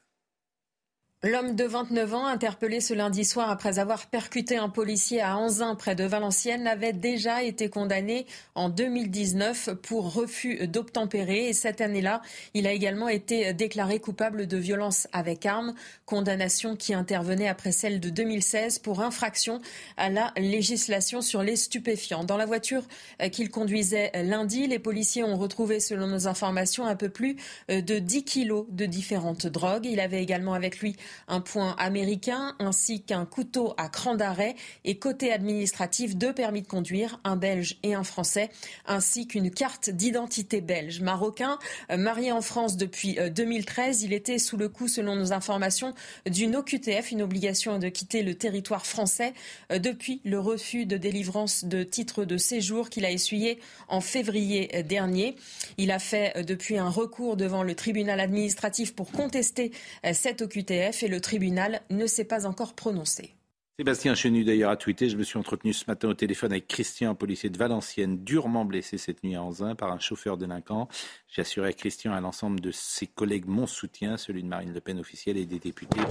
[1.24, 5.76] L'homme de 29 ans, interpellé ce lundi soir après avoir percuté un policier à Anzin,
[5.76, 11.48] près de Valenciennes, avait déjà été condamné en 2019 pour refus d'obtempérer.
[11.48, 12.24] Et cette année-là,
[12.56, 15.76] il a également été déclaré coupable de violence avec arme,
[16.08, 19.62] condamnation qui intervenait après celle de 2016 pour infraction
[19.98, 22.24] à la législation sur les stupéfiants.
[22.24, 22.82] Dans la voiture
[23.22, 27.36] euh, qu'il conduisait lundi, les policiers ont retrouvé, selon nos informations, un peu plus
[27.70, 29.86] euh, de 10 kilos de différentes drogues.
[29.86, 30.96] Il avait également avec lui
[31.28, 36.68] un point américain ainsi qu'un couteau à cran d'arrêt et côté administratif deux permis de
[36.68, 38.50] conduire, un belge et un français,
[38.86, 41.02] ainsi qu'une carte d'identité belge.
[41.02, 41.58] Marocain,
[41.92, 45.94] euh, marié en France depuis euh, 2013, il était sous le coup, selon nos informations,
[46.26, 49.34] d'une OQTF, une obligation de quitter le territoire français
[49.72, 54.70] euh, depuis le refus de délivrance de titre de séjour qu'il a essuyé en février
[54.76, 55.36] euh, dernier.
[55.78, 59.72] Il a fait euh, depuis un recours devant le tribunal administratif pour contester
[60.06, 63.36] euh, cette OQTF et le tribunal ne s'est pas encore prononcé.
[63.82, 67.16] Sébastien Chenu d'ailleurs a tweeté Je me suis entretenu ce matin au téléphone avec Christian,
[67.16, 70.88] policier de Valenciennes, durement blessé cette nuit à Anzin par un chauffeur délinquant.
[71.28, 74.72] J'ai assuré à Christian et à l'ensemble de ses collègues mon soutien, celui de Marine
[74.72, 76.02] Le Pen officielle et des députés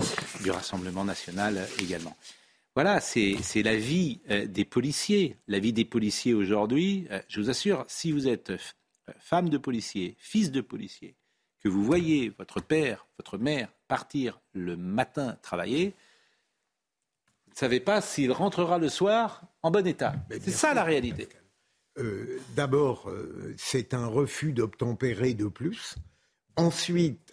[0.43, 2.17] du Rassemblement national également.
[2.75, 5.37] Voilà, c'est c'est la vie euh, des policiers.
[5.47, 8.59] La vie des policiers aujourd'hui, euh, je vous assure, si vous êtes euh,
[9.19, 11.15] femme de policier, fils de policier,
[11.63, 15.97] que vous voyez votre père, votre mère partir le matin travailler,
[17.47, 20.15] vous ne savez pas s'il rentrera le soir en bon état.
[20.31, 21.29] C'est ça la réalité.
[21.99, 25.97] Euh, D'abord, euh, c'est un refus d'obtempérer de plus.
[26.55, 27.33] Ensuite,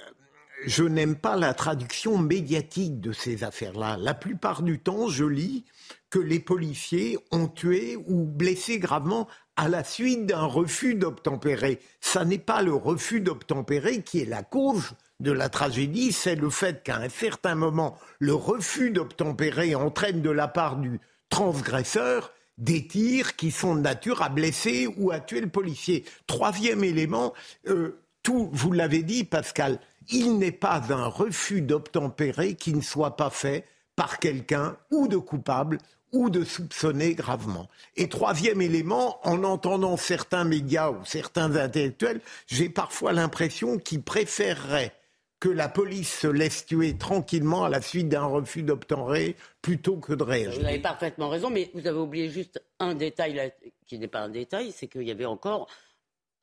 [0.66, 3.96] je n'aime pas la traduction médiatique de ces affaires-là.
[3.98, 5.64] La plupart du temps, je lis
[6.10, 11.80] que les policiers ont tué ou blessé gravement à la suite d'un refus d'obtempérer.
[12.02, 16.50] Ça n'est pas le refus d'obtempérer qui est la cause de la tragédie, c'est le
[16.50, 21.00] fait qu'à un certain moment, le refus d'obtempérer entraîne de la part du
[21.30, 26.06] transgresseur des tirs qui sont de nature à blesser ou à tuer le policier.
[26.26, 27.34] Troisième élément,
[27.68, 33.16] euh, tout, vous l'avez dit, Pascal, il n'est pas un refus d'obtempérer qui ne soit
[33.16, 35.80] pas fait par quelqu'un ou de coupable
[36.14, 37.68] ou de soupçonner gravement.
[37.96, 44.94] Et troisième élément, en entendant certains médias ou certains intellectuels, j'ai parfois l'impression qu'ils préféreraient
[45.40, 50.14] que la police se laisse tuer tranquillement à la suite d'un refus d'obtempérer plutôt que
[50.14, 50.60] de réagir.
[50.62, 53.50] Vous avez parfaitement raison, mais vous avez oublié juste un détail là,
[53.86, 55.68] qui n'est pas un détail, c'est qu'il y avait encore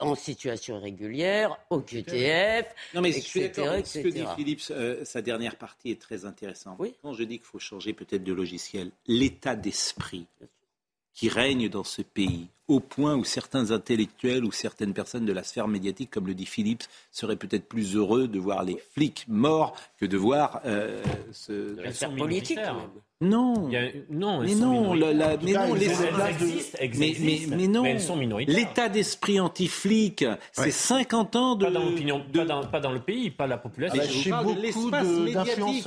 [0.00, 4.24] en situation régulière, au QTF, Non, mais je etc., suis d'accord avec ce que etc..
[4.24, 4.60] dit Philippe.
[4.70, 6.76] euh, sa dernière partie est très intéressante.
[6.80, 6.94] Oui.
[7.02, 10.26] Quand je dis qu'il faut changer peut-être de logiciel, l'état d'esprit
[11.12, 15.42] qui règne dans ce pays, au point où certains intellectuels ou certaines personnes de la
[15.42, 19.76] sphère médiatique, comme le dit Philippe, seraient peut-être plus heureux de voir les flics morts
[20.00, 21.74] que de voir euh, ce...
[21.76, 22.58] De la sphère politique.
[23.20, 23.68] Non.
[23.68, 27.56] Il y a- non, mais non, la- la- mais non, les- existent, mais, existent, mais-
[27.56, 27.82] mais non.
[27.82, 28.54] mais elles sont minoritaires.
[28.54, 30.70] L'état d'esprit anti-flic, c'est Ouais.
[30.70, 31.64] 50 ans de.
[31.64, 34.02] Pas dans l'opinion, pas, dans, pas dans le pays, pas la population.
[34.02, 35.84] Mais je vous parle de l'espace médiatique.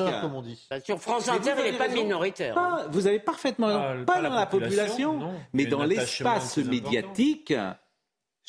[0.69, 2.03] Bah, sur France Mais Inter, il n'est pas raison.
[2.03, 2.55] minoritaire.
[2.55, 4.05] Pas- vous avez parfaitement raison.
[4.05, 5.33] Pas- dans la la population, non.
[5.53, 6.57] mais dans l'espace.
[6.67, 7.53] Médiatique.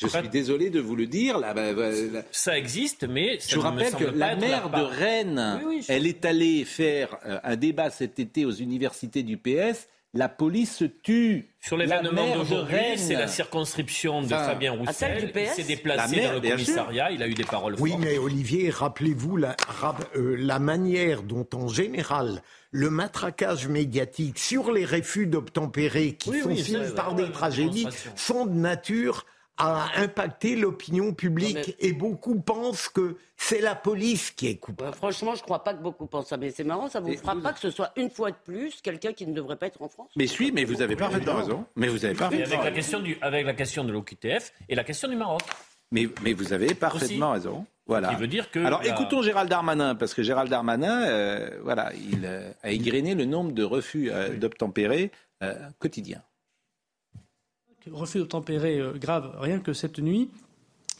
[0.01, 1.37] Je suis désolé de vous le dire.
[1.39, 4.81] Là, bah, bah, là- Ça existe, mais ça je vous rappelle que la maire de
[4.81, 9.23] Rennes, Oui, oui, je- elle est allée faire euh, un débat cet été aux universités
[9.23, 9.89] du PS.
[10.15, 11.53] La police se tue.
[11.61, 15.31] Sur l'événement d'aujourd'hui, c'est la circonscription de Enfin, Fabien Roussel.
[15.35, 16.49] Il s'est La déplacé dans le sûr.
[16.51, 18.03] commissariat, il a eu des paroles Oui, fortes.
[18.03, 22.41] mais Olivier, rappelez-vous la, rap- euh, la manière dont, en général,
[22.71, 27.31] le matraquage médiatique sur les refus d'obtempérer qui Oui, sont oui, par ouais, des ouais,
[27.31, 29.27] tragédies sont de nature
[29.59, 31.75] à impacter l'opinion publique.
[31.79, 34.95] Et beaucoup pensent que c'est la police qui est coupable.
[34.95, 36.37] Franchement, je ne crois pas que beaucoup pensent ça.
[36.37, 38.37] Mais c'est marrant, ça vous Et frappe vous- pas que ce soit une fois de
[38.43, 40.09] plus quelqu'un qui ne devrait pas être en France?
[40.15, 41.65] Mais oui, mais vous avez parfaitement raison.
[41.75, 42.75] Mais vous avez parfaitement avec la raison.
[42.75, 45.41] question du, avec la question de l'OQTF et la question du Maroc.
[45.91, 47.39] Mais, mais vous avez parfaitement Aussi.
[47.47, 47.65] raison.
[47.87, 48.09] Voilà.
[48.09, 51.91] Qui veut dire que Alors la- écoutons Gérald Darmanin, parce que Gérald Darmanin, euh, voilà,
[51.95, 55.09] il euh, a égrené le nombre de refus euh, d'obtempérer
[55.41, 56.21] euh, quotidiens.
[57.93, 60.29] Refus d'obtempérer euh, grave, rien que cette nuit.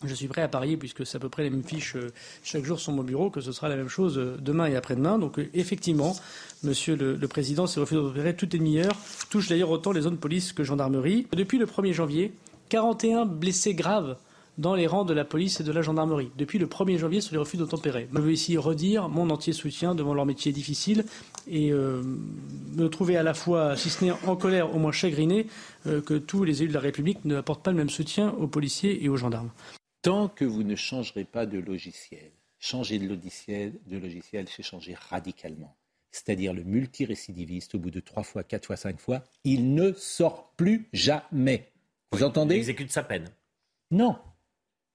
[0.06, 2.12] Je suis prêt à parier, puisque c'est à peu près les mêmes fiches euh,
[2.44, 5.20] chaque jour sur mon bureau, que ce sera la même chose euh, demain et après-demain.
[5.20, 6.16] Donc, effectivement,
[6.64, 8.96] Monsieur le, Président, ces refus d'obtempérer toutes les demi-heures
[9.30, 11.28] touchent d'ailleurs autant les zones police que gendarmerie.
[11.34, 12.34] Depuis le 1er janvier,
[12.70, 14.18] 41 blessés graves
[14.60, 16.30] dans les rangs de la police et de la gendarmerie.
[16.38, 18.10] Depuis le 1er janvier sur les refus d'obtempérer.
[18.14, 21.06] Je veux ici redire mon entier soutien devant leur métier difficile
[21.48, 22.04] et euh,
[22.76, 25.48] me trouver à la fois, si ce n'est en colère, au moins chagriné
[25.88, 28.48] euh, que tous les élus de la République ne apportent pas le même soutien aux
[28.48, 29.50] policiers et aux gendarmes.
[30.02, 34.96] Tant que vous ne changerez pas de logiciel, changer de logiciel, de logiciel, c'est changer
[35.10, 35.76] radicalement.
[36.12, 40.52] C'est-à-dire le multirécidiviste, au bout de trois fois, quatre fois, cinq fois, il ne sort
[40.58, 41.72] plus jamais.
[42.12, 42.56] Vous Il entendez?
[42.56, 43.30] exécute sa peine.
[43.92, 44.18] Non.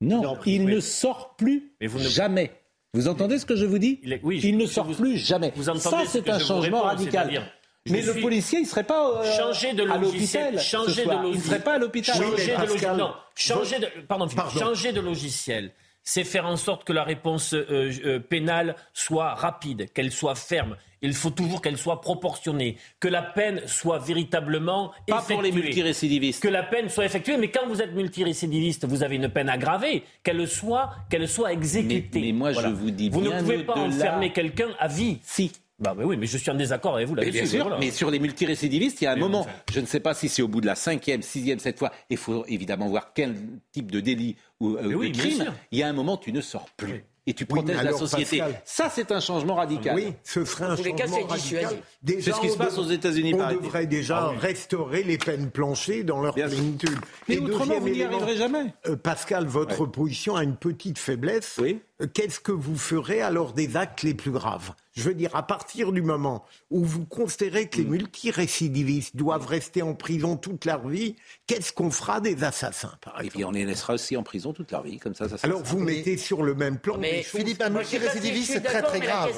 [0.00, 2.52] Non, il ne sort plus Mais vous ne- jamais.
[2.94, 5.16] Vous entendez ce que je vous dis Il est- oui, Il ne sort vous- plus
[5.16, 5.52] jamais.
[5.56, 7.42] vous entendez Ça, ce c'est un changement réponds, radical.
[7.86, 10.60] je Mais le policier, il ne serait pas euh, changer de à logiciel, l'hôpital.
[10.60, 11.16] changer de soir.
[11.16, 12.14] Il ne logiciel, serait pas à l'hôpital.
[12.16, 14.28] changer de logiciel, non, changer de, Pardon.
[14.58, 19.90] changer de logiciel, c'est faire en sorte que la réponse euh, euh, pénale soit rapide,
[19.92, 20.76] qu'elle soit ferme.
[21.06, 25.34] Il faut toujours qu'elle soit proportionnée, que la peine soit véritablement Pas effectuée.
[25.34, 26.42] pour les multirécidivistes.
[26.42, 30.02] Que la peine soit effectuée, mais quand vous êtes multirécidiviste, vous avez une peine aggravée,
[30.22, 32.20] qu'elle soit, qu'elle soit exécutée.
[32.20, 35.18] Mais- mais moi, je vous dis vous ne pouvez pas enfermer quelqu'un à vie.
[35.22, 35.52] Si.
[35.78, 37.32] Bah, mais oui, mais je suis en désaccord avec vous là-dessus.
[37.32, 37.78] bien sûr, voilà.
[37.78, 40.28] mais sur les multirécidivistes, il y a un Mais moment, je ne sais pas si
[40.28, 43.34] c'est au bout de la cinquième, sixième, cette fois, il faut évidemment voir quel
[43.72, 46.40] type de délit ou euh, oui, de crime, il y a un moment, tu ne
[46.40, 47.04] sors plus.
[47.26, 48.38] Et tu Oui, protèges la société.
[48.38, 49.94] Pascal- Ça, c'est un changement radical.
[49.96, 51.76] Oui, ce serait un cas, changement radical.
[52.06, 53.62] C'est ce qui se passe aux États-Unis, On paraît-il.
[53.62, 56.98] devrait déjà restaurer les peines planchées dans leur Bien plénitude.
[57.28, 58.74] Mais Et autrement, vous n'y arriverez jamais.
[58.88, 61.58] euh, Pascal, votre position a une petite faiblesse.
[61.62, 61.80] Oui.
[62.02, 64.72] Euh, Qu'est-ce que vous ferez alors des actes les plus graves?
[64.96, 69.82] Je veux dire, à partir du moment où vous considérez que les multirécidivistes doivent rester
[69.82, 71.16] en prison toute leur vie,
[71.48, 74.70] qu'est-ce qu'on fera des assassins, par Et puis on les laissera aussi en prison toute
[74.70, 75.36] leur vie, comme ça, ça.
[75.42, 78.82] Alors vous mettez sur le même plan Mais Philippe, un je multirécidiviste, je c'est très
[78.82, 79.30] très grave.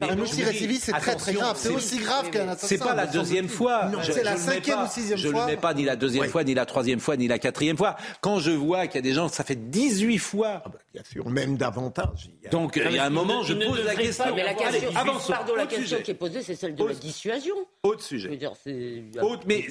[0.00, 1.56] Un multirécidiviste, c'est très très grave.
[1.56, 2.66] C'est aussi grave qu'un assassin.
[2.66, 3.86] C'est pas la deuxième fois.
[3.86, 5.42] Non, Je- c'est la je cinquième pas- ou sixième Je fois.
[5.42, 7.96] ne mets pas ni la deuxième fois, ni la troisième fois, ni la quatrième fois.
[8.20, 10.64] Quand je vois qu'il y a des gens, ça fait 18 fois.
[11.02, 12.28] Bien sûr, même davantage.
[12.40, 14.24] Il y a- Donc il y a un moment, je pose la question.
[14.24, 15.32] pas, mais la Allez, question, avançons.
[15.32, 16.02] pardon, la question sujet.
[16.02, 17.54] qui est posée, c'est celle de la dissuasion.
[17.82, 18.28] Autre Je sujet.
[18.28, 19.04] veux dire, c'est.
[19.22, 19.66] Autre- mais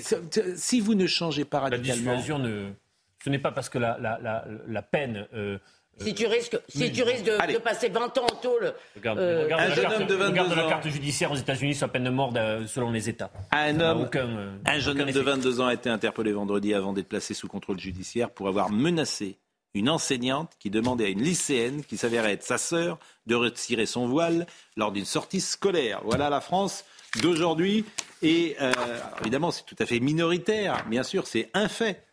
[0.55, 2.11] si vous ne changez pas La radicalement.
[2.15, 2.69] dissuasion, ne...
[3.23, 5.27] ce n'est pas parce que la, la, la, la peine.
[5.33, 5.57] euh,
[5.99, 8.73] Si tu risques, si tu risques de, de passer 20 ans en tôle.
[8.95, 10.69] Regarde, euh, regarde un la jeune carte, homme de 22 regarde la ans.
[10.69, 13.31] carte judiciaire aux États-Unis sur la peine de mort euh, selon les États.
[13.51, 15.31] Un homme, aucun, euh, un jeune aucun homme de effet.
[15.31, 19.37] 22 ans a été interpellé vendredi avant d'être placé sous contrôle judiciaire pour avoir menacé
[19.73, 24.08] une enseignante qui demandait à une lycéenne qui s'avérait être sa sœur de retirer son
[24.08, 26.01] voile lors d'une sortie scolaire.
[26.03, 26.84] Voilà la France
[27.21, 27.86] d'aujourd'hui.
[28.21, 28.71] Et euh,
[29.21, 30.86] évidemment, c'est tout à fait minoritaire.
[30.89, 32.03] Bien sûr, c'est un fait.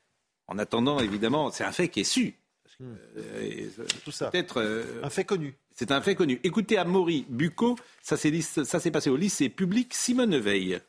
[0.47, 2.35] En attendant, évidemment, c'est un fait qui est su.
[2.79, 2.85] Que,
[3.17, 3.69] euh,
[4.05, 4.31] Tout ça.
[4.31, 4.61] Peut-être.
[4.61, 5.57] euh, Un fait connu.
[5.75, 6.41] c'est un fait connu.
[6.45, 10.81] Écoutez, à Maury Bucco, ça s'est ça s'est passé au lycée public Simone Veil.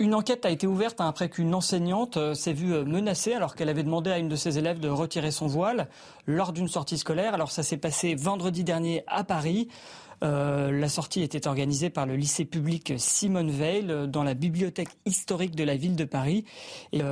[0.00, 3.68] Une enquête a été ouverte après qu'une enseignante euh, s'est vue euh, menacée alors qu'elle
[3.68, 5.88] avait demandé à une de ses élèves de retirer son voile
[6.28, 7.34] lors d'une sortie scolaire.
[7.34, 9.66] Alors ça s'est passé vendredi dernier à Paris.
[10.22, 15.56] Euh, la sortie était organisée par le lycée public Simone Veil dans la bibliothèque historique
[15.56, 16.44] de la ville de Paris.
[16.92, 17.02] Et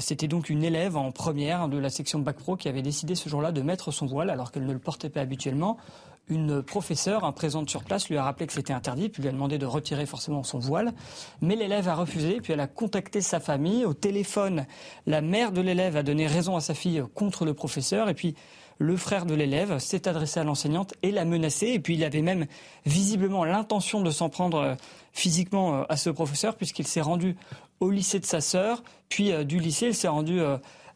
[0.00, 3.28] c'était donc une élève en première de la section Bac Pro qui avait décidé ce
[3.28, 5.76] jour-là de mettre son voile alors qu'elle ne le portait pas habituellement.
[6.32, 9.32] Une professeure hein, présente sur place lui a rappelé que c'était interdit, puis lui a
[9.32, 10.92] demandé de retirer forcément son voile.
[11.42, 13.84] Mais l'élève a refusé, puis elle a contacté sa famille.
[13.84, 14.64] Au téléphone,
[15.06, 18.34] la mère de l'élève a donné raison à sa fille contre le professeur, et puis
[18.78, 21.68] le frère de l'élève s'est adressé à l'enseignante et l'a menacé.
[21.68, 22.46] Et puis il avait même
[22.86, 24.74] visiblement l'intention de s'en prendre euh,
[25.12, 27.36] physiquement euh, à ce professeur, puisqu'il s'est rendu
[27.80, 30.40] au lycée de sa sœur, puis euh, du lycée, il s'est rendu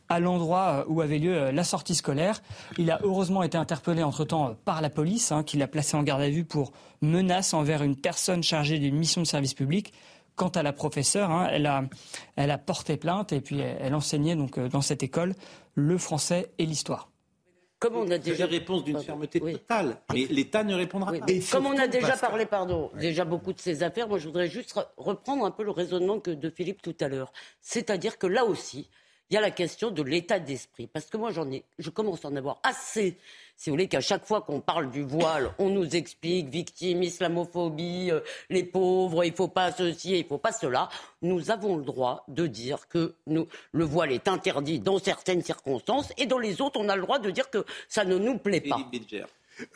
[0.09, 2.42] à l'endroit euh, où avait lieu euh, la sortie scolaire.
[2.79, 6.03] Il a heureusement été interpellé entre-temps euh, par la police, hein, qui l'a placé en
[6.03, 9.92] garde à vue pour menace envers une personne chargée d'une mission de service public.
[10.37, 11.85] Quant à la professeure, hein, elle, a,
[12.37, 15.35] elle a porté plainte et puis elle, enseignait donc dans cette école
[15.75, 17.09] le français et l'histoire.
[17.79, 18.47] Comme on a déjà.
[18.47, 19.99] réponse d'une fermeté totale.
[20.12, 21.21] Mais l'État ne répondra Oui.
[21.21, 21.27] pas.
[21.53, 24.75] Comme on a déjà parlé, pardon, déjà beaucoup de ces affaires, moi je voudrais juste
[24.75, 27.33] re- reprendre un peu le raisonnement que de Philippe tout à l'heure.
[27.62, 28.88] C'est-à-dire que là aussi,
[29.31, 30.87] il y a la question de l'état d'esprit.
[30.87, 33.17] Parce que moi j'en ai, je commence à en avoir assez.
[33.57, 38.11] Si vous voulez qu'à chaque fois qu'on parle du voile, on nous explique victime, islamophobie,
[38.11, 40.89] euh, les pauvres, il faut pas ceci, il faut pas cela.
[41.23, 46.12] Nous avons le droit de dire que nous, le voile est interdit dans certaines circonstances
[46.19, 48.61] et dans les autres, on a le droit de dire que ça ne nous plaît
[48.61, 48.79] pas.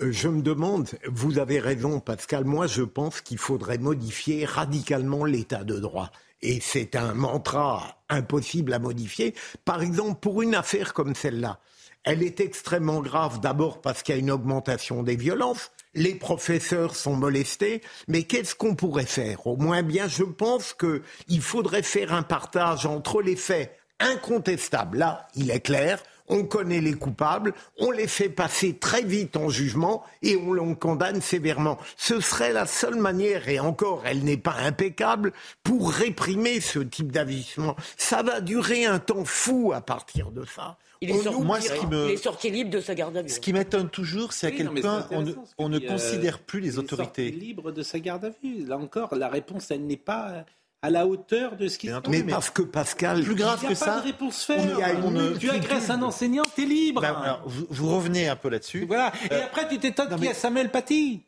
[0.01, 5.25] Euh, Je me demande, vous avez raison Pascal, moi je pense qu'il faudrait modifier radicalement
[5.25, 6.11] l'état de droit.
[6.43, 9.35] Et c'est un mantra impossible à modifier.
[9.65, 11.61] Par exemple, pour une affaire comme celle-là,
[12.05, 15.71] elle est extrêmement grave d'abord parce qu'il y a une augmentation des violences.
[15.95, 19.47] Les professeurs sont molestés, mais qu'est-ce qu'on pourrait faire?
[19.47, 24.99] Au moins bien, je pense qu'il faudrait faire un partage entre les faits incontestables.
[24.99, 29.49] Là, il est clair, on connaît les coupables, on les fait passer très vite en
[29.51, 31.77] jugement et on les condamne sévèrement.
[31.97, 37.13] Ce serait la seule manière, et encore, elle n'est pas impeccable, pour réprimer ce type
[37.13, 37.77] d'avissement.
[37.99, 40.79] Ça va durer un temps fou à partir de ça.
[41.03, 42.95] Il est, On sorti, oublie- moi, ce qui me- il est sorti libre de sa
[42.95, 43.29] garde à vue.
[43.31, 46.39] Ce qui m'étonne toujours, c'est à Oui, quel non, point on ne, on euh, considère
[46.41, 47.31] plus les Il est sorti autorités.
[47.31, 48.67] libre de sa garde à vue.
[48.67, 50.45] Là encore, la réponse, elle n'est pas
[50.83, 52.03] à la hauteur de ce qui se passe.
[52.09, 54.83] Mais parce que Pascal, Plus grave Il n'y a que pas ça, de réponse y
[54.83, 57.03] a une tu agresses un enseignant, t'es libre.
[57.03, 58.87] Ben, alors, vous, vous revenez un peu là-dessus.
[58.87, 59.13] Voilà.
[59.31, 61.23] Et Euh, après, tu t'étonnes qu'il y a Samuel Paty.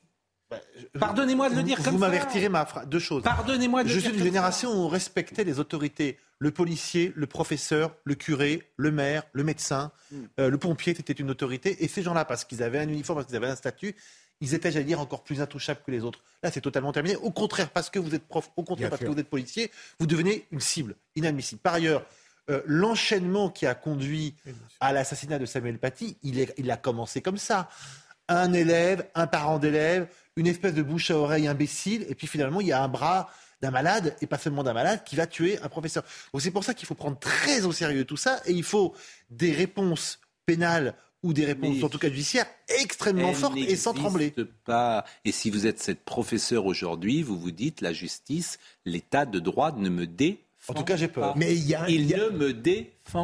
[0.99, 1.99] Pardonnez-moi de le Vous- dire vous comme ça.
[2.01, 2.87] m'avez retiré ma phrase.
[2.87, 3.23] Deux choses.
[3.23, 4.25] Pardonnez-moi de Je le suis d'une ça.
[4.25, 6.19] génération où on respectait les autorités.
[6.38, 10.17] Le policier, le professeur, le curé, le maire, le médecin, Hmm.
[10.41, 11.83] euh, le pompier était une autorité.
[11.85, 13.95] Et ces gens-là, parce qu'ils avaient un uniforme, parce qu'ils avaient un statut,
[14.43, 16.21] ils étaient, j'allais dire, encore plus intouchables que les autres.
[16.43, 17.17] Là, c'est totalement terminé.
[17.17, 19.09] Au contraire, parce que vous êtes prof, au contraire, Bien parce sûr.
[19.09, 21.61] que vous êtes policier, vous devenez une cible inadmissible.
[21.63, 22.05] Par ailleurs,
[22.51, 24.35] euh, l'enchaînement qui a conduit
[24.81, 27.71] à l'assassinat de Samuel Paty, il, est- il a commencé comme ça.
[28.29, 32.61] Un élève, un parent d'élève, une espèce de bouche à oreille imbécile, et puis finalement,
[32.61, 35.57] il y a un bras d'un malade, et pas seulement d'un malade, qui va tuer
[35.63, 36.03] un professeur.
[36.33, 38.93] Donc c'est pour ça qu'il faut prendre très au sérieux tout ça, et il faut
[39.31, 42.47] des réponses pénales ou des réponses, Mais- en tout cas judiciaires,
[42.81, 44.35] extrêmement fortes et sans trembler.
[44.65, 45.05] Pas.
[45.25, 49.73] Et si vous êtes cette professeure aujourd'hui, vous vous dites la justice, l'état de droit
[49.73, 51.37] ne me défend En tout cas, j'ai peur.
[51.37, 52.53] Mais il y a- il il y a- ne me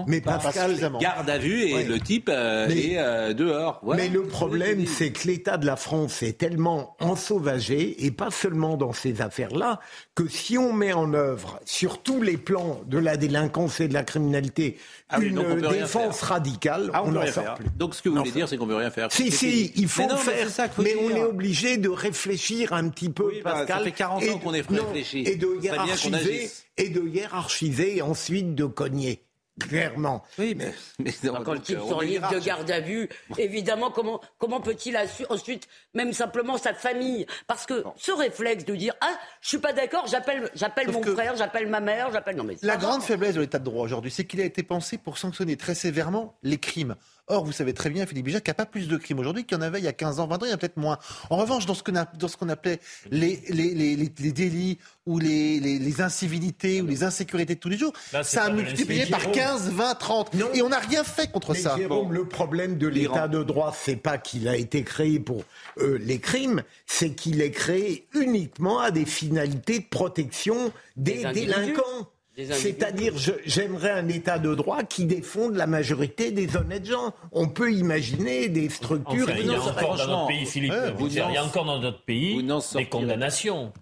[0.06, 0.38] Mais pas.
[0.38, 0.76] Pascal.
[1.00, 1.84] Garde à vue et Ouais.
[1.84, 3.80] le type euh, Mais- est euh, dehors.
[3.82, 4.02] Voilà.
[4.02, 8.76] Mais le problème, c'est que l'État de la France est tellement ensauvagé, et pas seulement
[8.76, 9.80] dans ces affaires-là,
[10.14, 13.94] que si on met en œuvre, sur tous les plans de la délinquance et de
[13.94, 14.78] la criminalité,
[15.08, 17.54] Ah oui, une défense radicale, Ah, on, n'en rien sort faire.
[17.54, 17.66] plus.
[17.76, 19.10] Donc ce que vous Non, voulez dire, c'est qu'on peut rien faire.
[19.12, 21.76] Si, si, il faut Mais non, le mais faire, ça faut mais on est obligé
[21.78, 23.84] de réfléchir un petit peu, Oui, bah, ça Pascal.
[23.84, 25.20] fait 40 et ans de- qu'on est réfléchi.
[25.26, 29.22] Et de hiérarchiser, et de hiérarchiser, et ensuite de cogner.
[29.58, 30.24] Clairement.
[30.38, 31.12] Oui, mais, mais
[31.44, 34.98] Quand le type sort libre de garde à vue, évidemment, comment, comment peut-il
[35.28, 37.26] ensuite, même simplement sa famille?
[37.46, 40.50] Parce que ce réflexe de dire Ah, je suis pas d'accord, j'appelle,
[40.90, 42.36] mon frère, j'appelle ma mère, j'appelle.
[42.36, 44.98] Non, mais La grande faiblesse de l'état de droit aujourd'hui, c'est qu'il a été pensé
[44.98, 46.96] pour sanctionner très sévèrement les crimes.
[47.28, 49.44] Or, vous savez très bien, Philippe Bijak, qu'il n'y a pas plus de crimes aujourd'hui
[49.44, 50.58] qu'il y en avait il y a 15 ans, 20 ans, il y en a
[50.58, 50.98] peut-être moins.
[51.30, 54.32] En revanche, dans ce qu'on a- dans ce qu'on appelait les, les, les, les- les
[54.32, 58.44] délits ou les, les, les incivilités ou les insécurités de tous les jours, Là, ça
[58.44, 59.40] a multiplié par l'incivilité.
[59.46, 60.30] 15, 20, 30.
[60.54, 61.76] Et on n'a rien fait contre Mais ça.
[61.76, 65.44] Jérôme, le problème de l'état de droit, c'est pas qu'il a été créé pour
[65.78, 72.08] euh, les crimes, c'est qu'il est créé uniquement à des finalités de protection des, délinquants.
[72.54, 73.14] C'est-à-dire,
[73.44, 77.12] j'aimerais un état de droit qui défonde la majorité des honnêtes gens.
[77.32, 79.24] On peut imaginer des structures.
[79.24, 81.34] Enfin, il y a qui- encore dans notre pays, Philippe, ouais, vous vous dire, il
[81.34, 82.42] y a n'en- encore dans notre pays
[82.76, 83.72] des condamnations.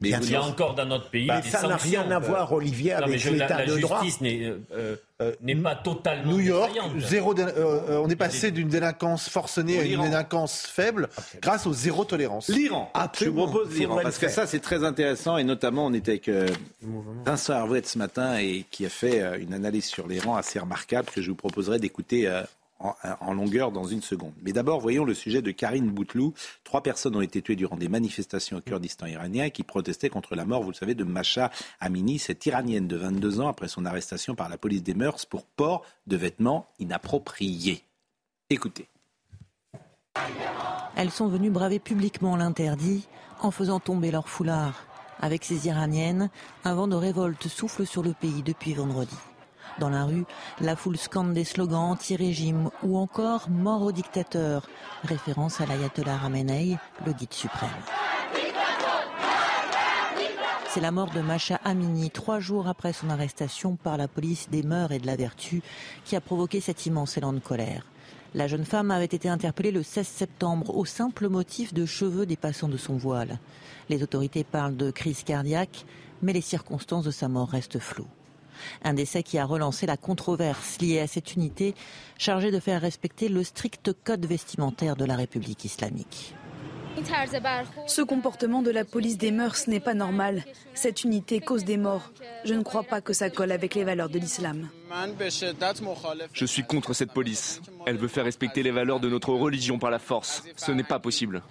[0.00, 2.52] Mais il y a encore dans notre pays Bah, des ça n'a rien à voir,
[2.52, 4.02] Olivier, Non, avec la, l'état la de droit.
[4.02, 8.16] justice n'est euh, euh, n'est pas totalement New York, zéro dé- euh, euh, on est
[8.16, 11.08] passé d'une délinquance forcenée à une délinquance faible
[11.40, 12.48] grâce au zéro tolérance.
[12.50, 12.92] L'Iran.
[13.18, 13.98] Je vous propose l'Iran.
[14.02, 16.46] Parce que ça c'est très intéressant et notamment on était avec euh,
[17.24, 21.08] Vincent Hervouet ce matin et qui a fait euh, une analyse sur l'Iran assez remarquable
[21.14, 22.42] que je vous proposerai d'écouter euh,
[22.78, 24.32] en, longueur dans une seconde.
[24.42, 26.34] Mais d'abord voyons le sujet de Karine Boutlou.
[26.64, 30.44] Trois personnes ont été tuées durant des manifestations au Kurdistan iranien qui protestaient contre la
[30.44, 31.50] mort, vous le savez, de Masha
[31.80, 35.44] Amini, cette Iranienne de 22 ans après son arrestation par la police des mœurs pour
[35.44, 37.82] port de vêtements inappropriés.
[38.50, 38.88] Écoutez.
[40.96, 43.06] Elles sont venues braver publiquement l'interdit
[43.40, 44.84] en faisant tomber leur foulard.
[45.20, 46.30] Avec ces Iraniennes,
[46.64, 49.16] un vent de révolte souffle sur le pays depuis vendredi.
[49.78, 50.24] Dans la rue,
[50.60, 54.66] la foule scande des slogans anti-régime ou encore mort au dictateur,
[55.04, 57.68] référence à l'ayatollah Ramenei, le guide suprême.
[60.70, 64.62] C'est la mort de Masha Amini, trois jours après son arrestation par la police des
[64.62, 65.62] mœurs et de la vertu,
[66.04, 67.86] qui a provoqué cet immense élan de colère.
[68.34, 72.68] La jeune femme avait été interpellée le 16 septembre au simple motif de cheveux dépassant
[72.68, 73.38] de son voile.
[73.88, 75.86] Les autorités parlent de crise cardiaque,
[76.20, 78.08] mais les circonstances de sa mort restent floues.
[78.84, 81.74] Un décès qui a relancé la controverse liée à cette unité
[82.18, 86.34] chargée de faire respecter le strict code vestimentaire de la République islamique.
[87.86, 90.44] Ce comportement de la police des mœurs n'est pas normal.
[90.74, 92.10] Cette unité cause des morts.
[92.44, 94.68] Je ne crois pas que ça colle avec les valeurs de l'islam.
[96.32, 97.60] Je suis contre cette police.
[97.86, 100.42] Elle veut faire respecter les valeurs de notre religion par la force.
[100.56, 101.42] Ce n'est pas possible.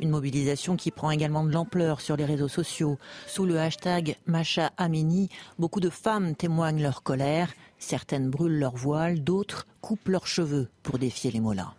[0.00, 2.98] Une mobilisation qui prend également de l'ampleur sur les réseaux sociaux.
[3.26, 5.28] Sous le hashtag Macha Amini,
[5.58, 7.52] beaucoup de femmes témoignent leur colère.
[7.78, 11.74] Certaines brûlent leur voile, d'autres coupent leurs cheveux pour défier les mollahs.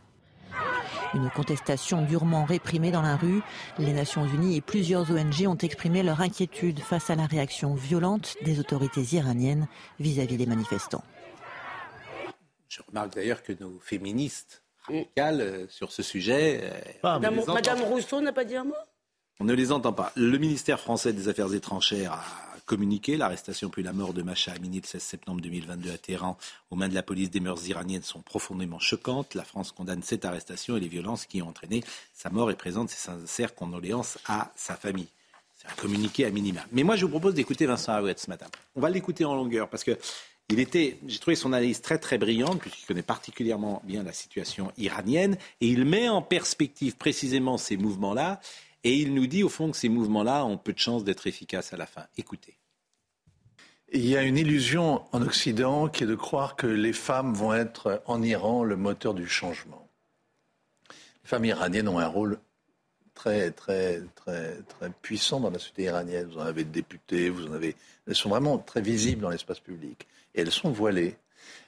[1.13, 3.41] Une contestation durement réprimée dans la rue.
[3.79, 8.35] Les Nations Unies et plusieurs ONG ont exprimé leur inquiétude face à la réaction violente
[8.45, 9.67] des autorités iraniennes
[9.99, 11.03] vis-à-vis des manifestants.
[12.69, 17.37] Je remarque d'ailleurs que nos féministes radicales euh, sur ce sujet, euh, on, Madame, ne
[17.37, 18.75] les entend, Madame Rousseau n'a pas dit un mot?
[19.39, 20.11] On ne les entend pas.
[20.15, 22.23] Le ministère français des Affaires étrangères a
[22.65, 26.37] communiqué l'arrestation puis la mort de Macha Amini le 16 septembre 2022 à Téhéran
[26.69, 29.35] aux mains de la police des mœurs iraniennes sont profondément choquantes.
[29.35, 32.89] La France condamne cette arrestation et les violences qui ont entraîné sa mort et présente
[32.89, 35.09] ses sincères condoléances à sa famille.
[35.57, 36.61] C'est un communiqué à minima.
[36.71, 38.47] Mais moi, je vous propose d'écouter Vincent Arouet ce matin.
[38.75, 39.97] On va l'écouter en longueur parce que
[40.49, 44.71] il était, j'ai trouvé son analyse très très brillante puisqu'il connaît particulièrement bien la situation
[44.77, 48.41] iranienne et il met en perspective précisément ces mouvements-là
[48.83, 51.73] et il nous dit au fond que ces mouvements-là ont peu de chances d'être efficaces
[51.73, 52.05] à la fin.
[52.17, 52.57] Écoutez.
[53.93, 57.53] Il y a une illusion en Occident qui est de croire que les femmes vont
[57.53, 59.89] être en Iran le moteur du changement.
[60.89, 62.39] Les femmes iraniennes ont un rôle
[63.13, 66.27] très, très, très, très puissant dans la société iranienne.
[66.31, 67.75] Vous en avez des députés, vous en avez.
[68.07, 70.07] Elles sont vraiment très visibles dans l'espace public.
[70.35, 71.15] Et elles sont voilées.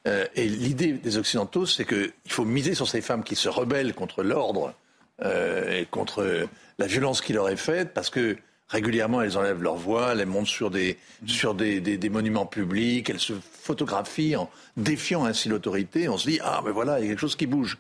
[0.07, 3.93] Euh, et l'idée des Occidentaux, c'est qu'il faut miser sur ces femmes qui se rebellent
[3.93, 4.73] contre l'ordre
[5.21, 6.47] euh, et contre
[6.77, 8.37] la violence qui leur est faite, parce que
[8.67, 13.09] régulièrement, elles enlèvent leur voile, elles montent sur des, sur des, des, des monuments publics,
[13.09, 16.09] elles se photographient en défiant ainsi l'autorité.
[16.09, 17.77] On se dit, ah, mais voilà, il y a quelque chose qui bouge.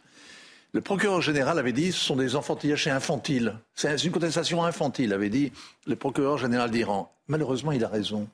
[0.71, 3.55] Le procureur général avait dit, ce sont des enfantillages infantiles.
[3.75, 5.51] C'est une contestation infantile, avait dit
[5.85, 7.13] le procureur général d'Iran.
[7.27, 8.27] Malheureusement, il a raison.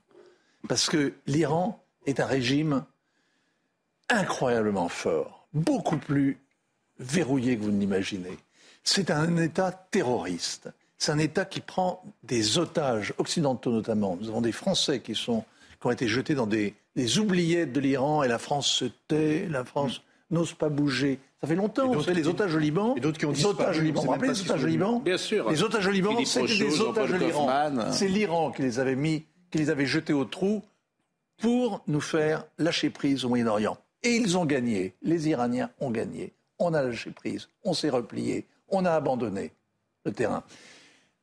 [0.67, 2.83] Parce que l'Iran est un régime
[4.09, 6.39] incroyablement fort, beaucoup plus
[6.99, 8.37] verrouillé que vous ne l'imaginez.
[8.83, 10.69] C'est un État terroriste.
[10.97, 14.17] C'est un État qui prend des otages occidentaux notamment.
[14.19, 15.45] Nous avons des Français qui, sont,
[15.79, 19.47] qui ont été jetés dans des, des oubliettes de l'Iran et la France se tait,
[19.49, 21.19] la France n'ose pas bouger.
[21.41, 22.95] Ça fait longtemps, vous savez, les otages au Liban.
[22.97, 24.01] Et d'autres qui ont les otages au Liban.
[24.01, 25.49] Vous vous rappelez les otages au Liban Bien sûr.
[25.49, 27.71] Les otages au Liban, c'était des otages de l'Iran.
[27.91, 30.63] C'est l'Iran qui les avait mis, qui les avait jetés au trou
[31.39, 33.77] pour nous faire lâcher prise au Moyen-Orient.
[34.03, 34.95] Et ils ont gagné.
[35.01, 36.33] Les Iraniens ont gagné.
[36.59, 37.49] On a lâché prise.
[37.63, 38.45] On s'est replié.
[38.69, 39.51] On a abandonné
[40.05, 40.43] le terrain.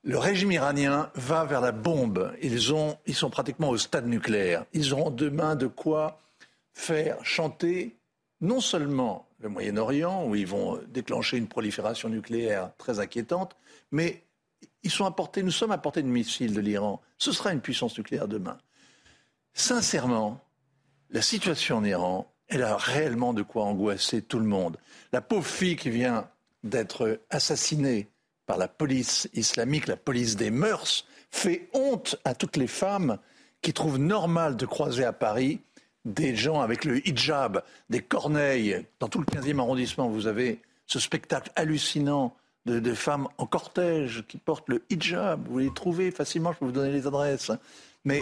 [0.03, 2.33] Le régime iranien va vers la bombe.
[2.43, 4.65] Ils, ont, ils sont pratiquement au stade nucléaire.
[4.73, 6.21] Ils auront demain de quoi
[6.73, 7.97] faire chanter
[8.41, 13.57] non seulement le Moyen-Orient, où ils vont déclencher une prolifération nucléaire très inquiétante,
[13.91, 14.23] mais
[14.83, 17.01] ils sont apportés, nous sommes à portée de missiles de l'Iran.
[17.19, 18.59] Ce sera une puissance nucléaire demain.
[19.59, 20.45] Sincèrement,
[21.09, 24.77] la situation en Iran, elle a réellement de quoi angoisser tout le monde.
[25.13, 26.29] La pauvre fille qui vient
[26.63, 28.11] d'être assassinée
[28.45, 33.17] par la police islamique, la police des mœurs, fait honte à toutes les femmes
[33.63, 35.63] qui trouvent normal de croiser à Paris
[36.05, 38.85] des gens avec le hijab, des corneilles.
[39.01, 42.37] Dans tout le 15e arrondissement, vous avez ce spectacle hallucinant
[42.67, 45.49] de, de femmes en cortège qui portent le hijab.
[45.49, 47.51] Vous les trouvez facilement, je peux vous donner les adresses.
[48.05, 48.21] Mais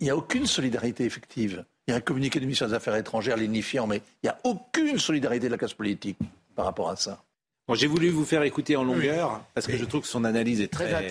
[0.00, 1.64] il n'y a aucune solidarité effective.
[1.86, 4.38] Il y a un communiqué du ministère des Affaires étrangères lignifiant, mais il n'y a
[4.44, 6.18] aucune solidarité de la classe politique
[6.54, 7.22] par rapport à ça.
[7.68, 10.60] Bon, j'ai voulu vous faire écouter en longueur parce que je trouve que son analyse
[10.60, 11.08] est Très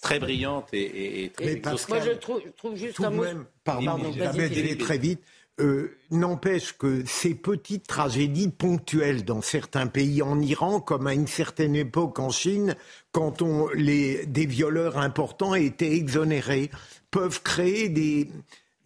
[0.00, 1.88] très, brillante et, et- et très Mais exhaustive.
[1.94, 3.22] Moi, je trouve, je trouve juste tout un de mot.
[3.24, 4.64] même, pardon, Pardon, je vas-y, vais Philippe.
[4.66, 5.20] aller très vite,
[5.60, 11.26] euh, n'empêche que ces petites tragédies ponctuelles dans certains pays, en Iran, comme à une
[11.26, 12.76] certaine époque en Chine,
[13.10, 16.70] quand on, les, des violeurs importants étaient exonérés,
[17.10, 18.30] peuvent créer des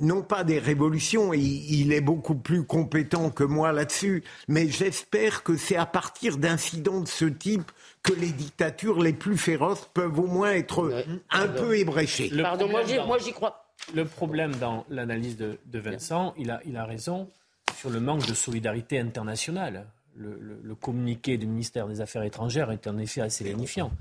[0.00, 5.44] non pas des révolutions, il, il est beaucoup plus compétent que moi là-dessus, mais j'espère
[5.44, 7.70] que c'est à partir d'incidents de ce type
[8.02, 10.92] que les dictatures les plus féroces peuvent au moins être
[11.30, 12.30] un peu ébréchées.
[12.30, 13.64] Le Pardon, moi, problème j'y- dans- moi, j'y crois.
[13.94, 17.28] Le problème dans l'analyse de, de Vincent, il a, il a raison
[17.76, 19.86] sur le manque de solidarité internationale.
[20.16, 23.92] Le, le- le communiqué du ministère des Affaires étrangères est en effet assez lénifiant.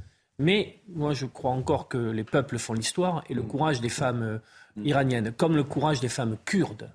[0.42, 4.24] Mais moi, je crois encore que les peuples font l'histoire et le courage des femmes
[4.24, 6.92] euh, iraniennes, comme le courage des femmes kurdes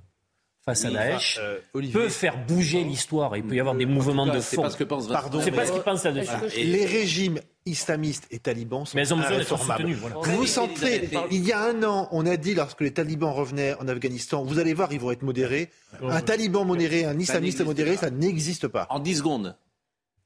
[0.64, 3.36] face à Daesh, enfin, euh, peut faire bouger l'histoire.
[3.36, 4.62] Il peut y avoir des mouvements cas, de c'est fond.
[4.62, 5.20] pas ce que pense Vincent.
[5.20, 6.26] Pardon, C'est pas ce qu'ils pensent là-dessus.
[6.26, 6.54] Voilà.
[6.56, 9.82] Les régimes islamistes et talibans sont Mais elles ont besoin d'être irréformables.
[9.82, 10.16] soutenues, voilà.
[10.16, 13.74] Vous vous sentez, il y a un an, on a dit lorsque les talibans revenaient
[13.74, 15.70] en Afghanistan, vous allez voir, ils vont être modérés.
[16.02, 18.88] Un taliban modéré, un islamiste modéré, ça n'existe pas.
[18.90, 19.56] En 10 secondes.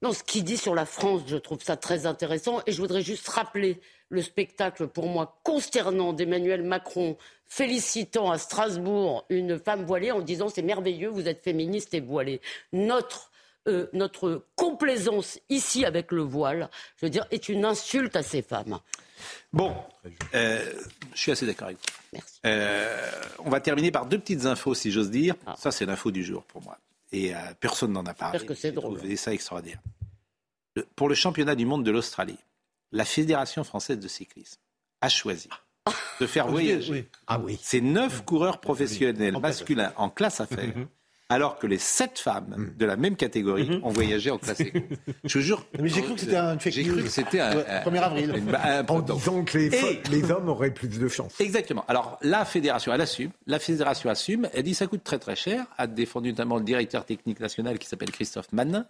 [0.02, 2.62] Non, ce qu'il dit sur la France, je trouve ça très intéressant.
[2.66, 9.24] Et je voudrais juste rappeler le spectacle, pour moi, consternant d'Emmanuel Macron, félicitant à Strasbourg
[9.28, 12.40] une femme voilée en disant c'est merveilleux, vous êtes féministe et voilée.
[12.72, 13.30] Notre,
[13.68, 18.42] euh, notre complaisance ici avec le voile, je veux dire, est une insulte à ces
[18.42, 18.78] femmes.
[19.52, 19.74] Bon,
[20.34, 20.72] euh,
[21.14, 22.18] je suis assez d'accord avec vous.
[22.46, 25.34] Euh, on va terminer par deux petites infos, si j'ose dire.
[25.58, 26.78] Ça, c'est l'info du jour pour moi.
[27.12, 28.38] Et euh, personne n'en a parlé.
[28.38, 28.98] J'espère que c'est drôle.
[28.98, 29.80] trouvé ça extraordinaire.
[30.76, 32.38] Le- pour le championnat du monde de l'Australie,
[32.92, 34.60] la Fédération française de cyclisme
[35.00, 35.48] a choisi
[36.20, 37.58] de faire voyager Ah oui.
[37.62, 40.74] ces neuf coureurs professionnels masculins en classe affaires,
[41.30, 44.78] alors que les sept femmes de la même catégorie ont voyagé en classe éco.
[45.24, 45.66] Je vous jure.
[45.80, 47.98] Mais j'ai cru que c'était un fake J'ai cru que c'était un, Ouais, un- 1er
[48.02, 48.34] avril.
[48.36, 51.40] une- un- En donc, disant que les, Et- fo- les hommes auraient plus de chance.
[51.40, 51.84] Exactement.
[51.88, 53.30] Alors la fédération, elle assume.
[53.46, 54.48] La fédération assume.
[54.52, 55.64] Elle dit ça coûte très très cher.
[55.78, 58.84] A défendu notamment le directeur technique national qui s'appelle Christophe Mann.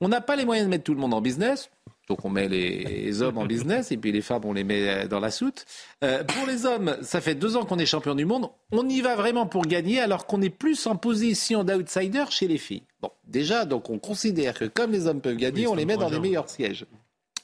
[0.00, 1.70] On n'a pas les moyens de mettre tout le monde en business.
[2.08, 5.18] Donc on met les hommes en business et puis les femmes on les met dans
[5.18, 5.64] la soute.
[6.04, 8.48] Euh, pour les hommes, ça fait deux ans qu'on est champion du monde.
[8.70, 12.58] On y va vraiment pour gagner alors qu'on est plus en position d'outsider chez les
[12.58, 12.84] filles.
[13.00, 16.08] Bon, déjà donc on considère que comme les hommes peuvent gagner, on les met dans
[16.08, 16.86] les meilleurs sièges.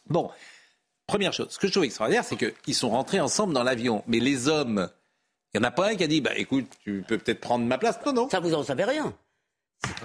[0.08, 0.30] Bon,
[1.08, 4.04] première chose, ce que je trouve extraordinaire, c'est qu'ils sont rentrés ensemble dans l'avion.
[4.06, 4.88] Mais les hommes,
[5.54, 7.64] il n'y en a pas un qui a dit, bah écoute, tu peux peut-être prendre
[7.64, 7.98] ma place.
[8.06, 8.28] Non, non.
[8.30, 9.12] Ça, vous en savez rien.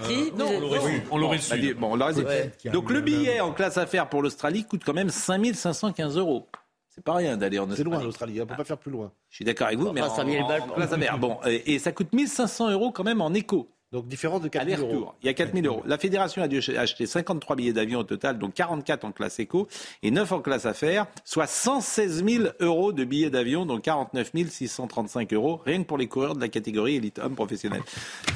[0.02, 1.02] Si, non, vous on l'aurait su.
[1.10, 1.38] On l'aurait.
[1.38, 6.16] Bah, bon, on Donc le billet en classe affaires pour l'Australie coûte quand même 5515
[6.18, 6.46] euros.
[6.88, 7.90] C'est pas rien d'aller en C'est Australie.
[7.90, 9.12] loin l'Australie, on ne peut pas faire plus loin.
[9.30, 11.18] Je suis d'accord avec vous, mais en, 5000 balles en pour- classe affaires.
[11.18, 13.68] Bon, et, et ça coûte 1500 euros quand même en éco.
[13.90, 14.88] Donc différence de 4 000 euros.
[14.90, 15.14] Aller-retour.
[15.22, 15.82] Il y a 4000 euros.
[15.86, 19.38] La fédération a dû ach- acheter 53 billets d'avion au total, donc 44 en classe
[19.38, 19.66] éco
[20.02, 25.32] et 9 en classe affaires, soit 116 000 euros de billets d'avion, donc 49 635
[25.32, 27.80] euros, rien que pour les coureurs de la catégorie élite homme professionnel.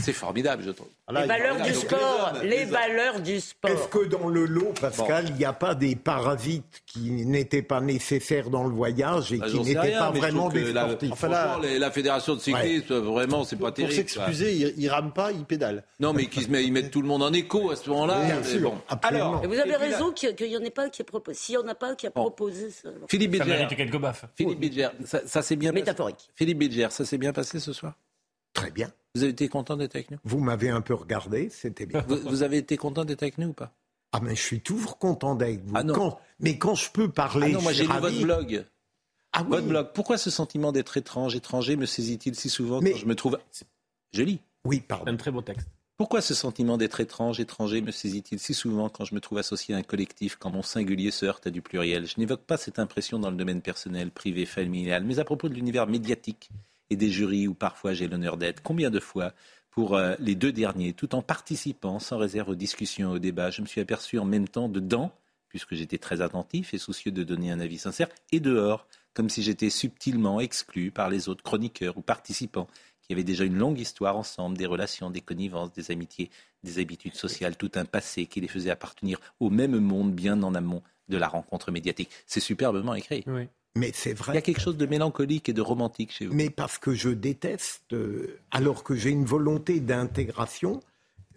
[0.01, 0.89] C'est formidable, je trouve.
[1.13, 3.91] Les valeurs du sport, les valeurs du Est-ce sport.
[3.91, 8.49] que dans le lot, Pascal, il n'y a pas des parasites qui n'étaient pas nécessaires
[8.49, 11.13] dans le voyage et Bah, qui n'étaient pas vraiment des la- sportifs?
[11.13, 13.95] Enfin, là- franchement, les- la fédération de cyclisme, vraiment, c'est pas Pour terrible.
[13.95, 14.25] quoi.
[14.25, 15.85] s'excuser, ils, ils rament pas, ils pédalent.
[16.01, 18.41] Non, mais qu'ils ils mettent tout le monde en écho à ce moment-là.
[18.43, 18.75] Mais bon.
[19.03, 21.39] Alors, Et vous avez raison qu'il n'y en ait pas qui a proposé.
[21.39, 22.89] S'il n'y en a pas qui a proposé ça.
[22.89, 23.09] alors.
[23.09, 23.37] Philippe
[23.77, 24.25] quelques baffes.
[24.37, 25.83] Philippe Bilger, ça, ça s'est bien passé.
[25.83, 26.31] Métaphorique.
[26.35, 27.95] Philippe Bilger, ça s'est bien passé ce soir?
[28.55, 28.91] Très bien.
[29.15, 30.19] Vous avez été content d'être avec nous?
[30.25, 32.05] Vous m'avez un peu regardé, c'était bien.
[32.07, 33.73] vous, vous avez été content d'être avec nous ou pas?
[34.13, 35.73] Ah, mais je suis toujours content d'être vous.
[35.75, 35.95] Ah non.
[35.95, 38.65] Quand- mais quand je peux Ah parler, non, moi j'ai lu votre blog.
[39.33, 43.07] Ah Votre blog, pourquoi ce sentiment d'être étrange, étranger me saisit-il si souvent quand je
[43.07, 43.39] me trouve...
[44.13, 44.41] Je lis.
[44.65, 45.11] Oui, pardon.
[45.11, 45.69] Un très beau texte.
[45.97, 49.75] Pourquoi ce sentiment d'être étrange, étranger me saisit-il si souvent quand je me trouve associé
[49.75, 52.07] à un collectif, quand mon singulier se heurte à du pluriel?
[52.07, 55.55] Je n'évoque pas cette impression dans le domaine personnel, privé, familial, mais à propos de
[55.55, 56.51] l'univers médiatique
[56.91, 58.63] et des jurys où parfois j'ai l'honneur d'être.
[58.63, 59.33] Combien de fois
[59.71, 63.63] pour euh, les deux derniers, tout en participant sans réserve aux discussions, aux débats, je
[63.63, 65.13] me suis aperçu en même temps dedans,
[65.49, 69.43] puisque j'étais très attentif et soucieux de donner un avis sincère, et dehors, comme si
[69.43, 72.69] j'étais subtilement exclu par les autres chroniqueurs ou participants
[73.03, 76.31] qui avaient déjà une longue histoire ensemble, des relations, des connivences, des amitiés,
[76.63, 80.55] des habitudes sociales, tout un passé qui les faisait appartenir au même monde bien en
[80.55, 82.11] amont de la rencontre médiatique.
[82.27, 83.25] C'est superbement écrit.
[83.75, 84.33] Mais c'est vrai.
[84.33, 86.35] Il y a quelque chose de mélancolique et de romantique chez vous.
[86.35, 90.81] Mais parce que je déteste, euh, alors que j'ai une volonté d'intégration,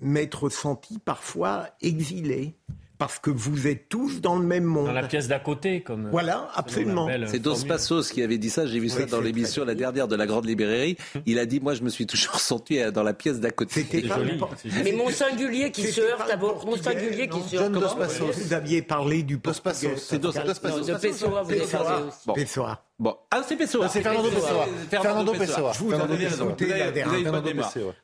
[0.01, 2.55] m'être senti parfois exilé.
[2.97, 4.85] Parce que vous êtes tous dans le même monde.
[4.87, 6.09] Dans la pièce d'à côté, comme.
[6.11, 7.09] Voilà, absolument.
[7.27, 8.65] C'est Dos Passos qui avait dit ça.
[8.65, 10.95] J'ai vu ça dans l'émission la dernière de la Grande Librairie.
[11.25, 13.81] Il a dit Moi, je me suis toujours senti euh, dans la pièce d'à côté.
[13.81, 17.55] C'était pas n'importe- Mais mon singulier qui se heurte à votre- mon singulier qui se
[17.57, 17.73] heurte.
[17.73, 19.95] Comment Vous aviez parlé du portugais.
[19.97, 20.85] C'est Dos Passos.
[20.87, 22.33] De Pessoa, vous avez parlé aussi.
[22.33, 22.81] Pessoa.
[22.97, 23.17] Bon.
[23.29, 23.89] Ah, c'est Pessoa.
[23.89, 24.67] C'est Fernando Pessoa.
[24.89, 25.71] Fernando Pessoa.
[25.73, 25.91] Vous.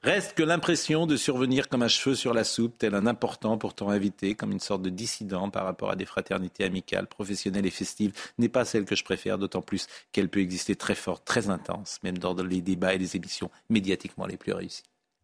[0.04, 3.90] Reste que l'impression de survenir comme un cheveu sur la soupe, tel un important pourtant
[3.90, 8.12] invité, comme une sorte de dissident par rapport à des fraternités amicales, professionnelles et festives,
[8.38, 12.00] n'est pas celle que je préfère, d'autant plus qu'elle peut exister très forte, très intense,
[12.04, 14.84] même dans les débats et les émissions médiatiquement les plus réussies.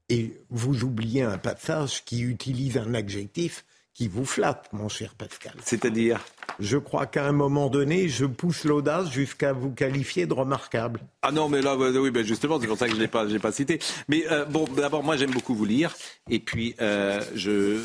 [0.10, 3.66] Et vous oubliez un passage qui utilise un adjectif
[3.98, 5.54] qui vous flatte, mon cher Pascal.
[5.66, 6.24] C'est-à-dire
[6.60, 11.00] Je crois qu'à un moment donné, je pousse l'audace jusqu'à vous qualifier de remarquable.
[11.24, 13.08] Ah non, mais là, bah, oui, bah, justement, c'est pour ça que je ne l'ai
[13.08, 13.80] pas, pas cité.
[14.08, 15.96] Mais euh, bon, d'abord, moi, j'aime beaucoup vous lire.
[16.30, 17.82] Et puis, euh, je ne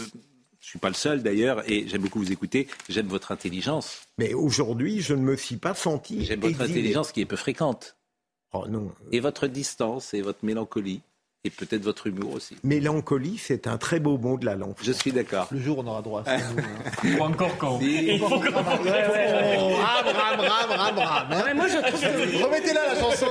[0.60, 2.68] suis pas le seul d'ailleurs, et j'aime beaucoup vous écouter.
[2.90, 4.02] J'aime votre intelligence.
[4.18, 6.26] Mais aujourd'hui, je ne me suis pas senti.
[6.26, 6.80] J'aime votre exilé.
[6.80, 7.96] intelligence qui est peu fréquente.
[8.52, 8.92] Oh non.
[9.12, 11.00] Et votre distance et votre mélancolie.
[11.44, 12.56] Et peut-être votre humour aussi.
[12.62, 14.74] Mélancolie, c'est un très beau mot de la langue.
[14.80, 15.48] Je suis d'accord.
[15.50, 16.44] Le jour on aura droit à ça.
[16.46, 17.08] hein.
[17.18, 17.80] Ou encore quand.
[17.80, 18.10] Si.
[18.12, 20.04] Il faut ram, ram,
[20.38, 21.26] ram, ram, ram.
[21.32, 21.42] hein.
[21.46, 23.26] Mais moi, je trouve que Remettez-la la chanson.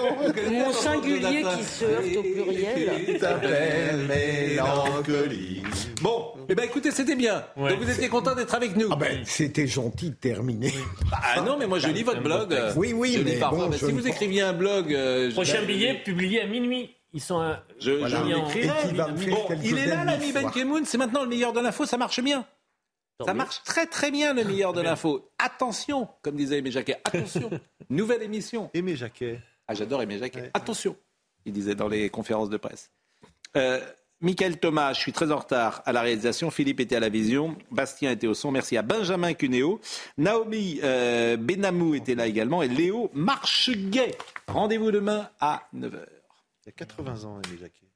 [0.52, 3.18] mon singulier qui se heurte au pluriel.
[3.18, 5.64] T'appelles mélancolie.
[6.02, 7.46] Bon, eh ben écoutez, c'était bien.
[7.56, 7.70] Ouais.
[7.70, 8.90] Donc vous étiez content d'être avec nous.
[8.92, 10.74] Ah ben, c'était gentil de terminer.
[11.14, 12.54] Ah non, mais moi je lis votre blog.
[12.76, 13.60] Oui, oui, je lis mais parfois.
[13.66, 16.46] bon, Mais je si ne vous écriviez un blog, euh, je- Prochain billet publié à
[16.48, 16.90] minuit.
[17.14, 18.20] Ils sont je, Voilà.
[18.20, 20.50] je l'écrirai, Bon, quelques il est là, l'ami Ben.
[20.50, 20.86] Kemoun.
[20.86, 21.86] C'est maintenant le meilleur de l'info.
[21.86, 22.46] Ça marche bien.
[23.26, 25.30] Ça marche très très bien le meilleur de l'info.
[25.38, 27.52] Attention, comme disait Aimé Jacquet, attention.
[27.90, 28.72] Nouvelle émission.
[28.74, 29.40] Aimé Jacquet.
[29.68, 30.42] Ah, j'adore Aimé Jacquet.
[30.42, 30.52] Ouais.
[30.54, 30.96] Attention,
[31.46, 32.90] il disait dans les conférences de presse.
[33.56, 33.80] Euh,
[34.22, 36.50] Michael Thomas, je suis très en retard à la réalisation.
[36.52, 37.56] Philippe était à la vision.
[37.70, 38.52] Bastien était au son.
[38.52, 39.80] Merci à Benjamin Cuneo.
[40.18, 42.64] Naomi euh, Benamou était là également.
[42.64, 44.18] Et Léo Marcheguet.
[44.48, 46.06] Rendez-vous demain à 9h.
[46.72, 47.91] Il y a 80 ans, Aimé Jacquet.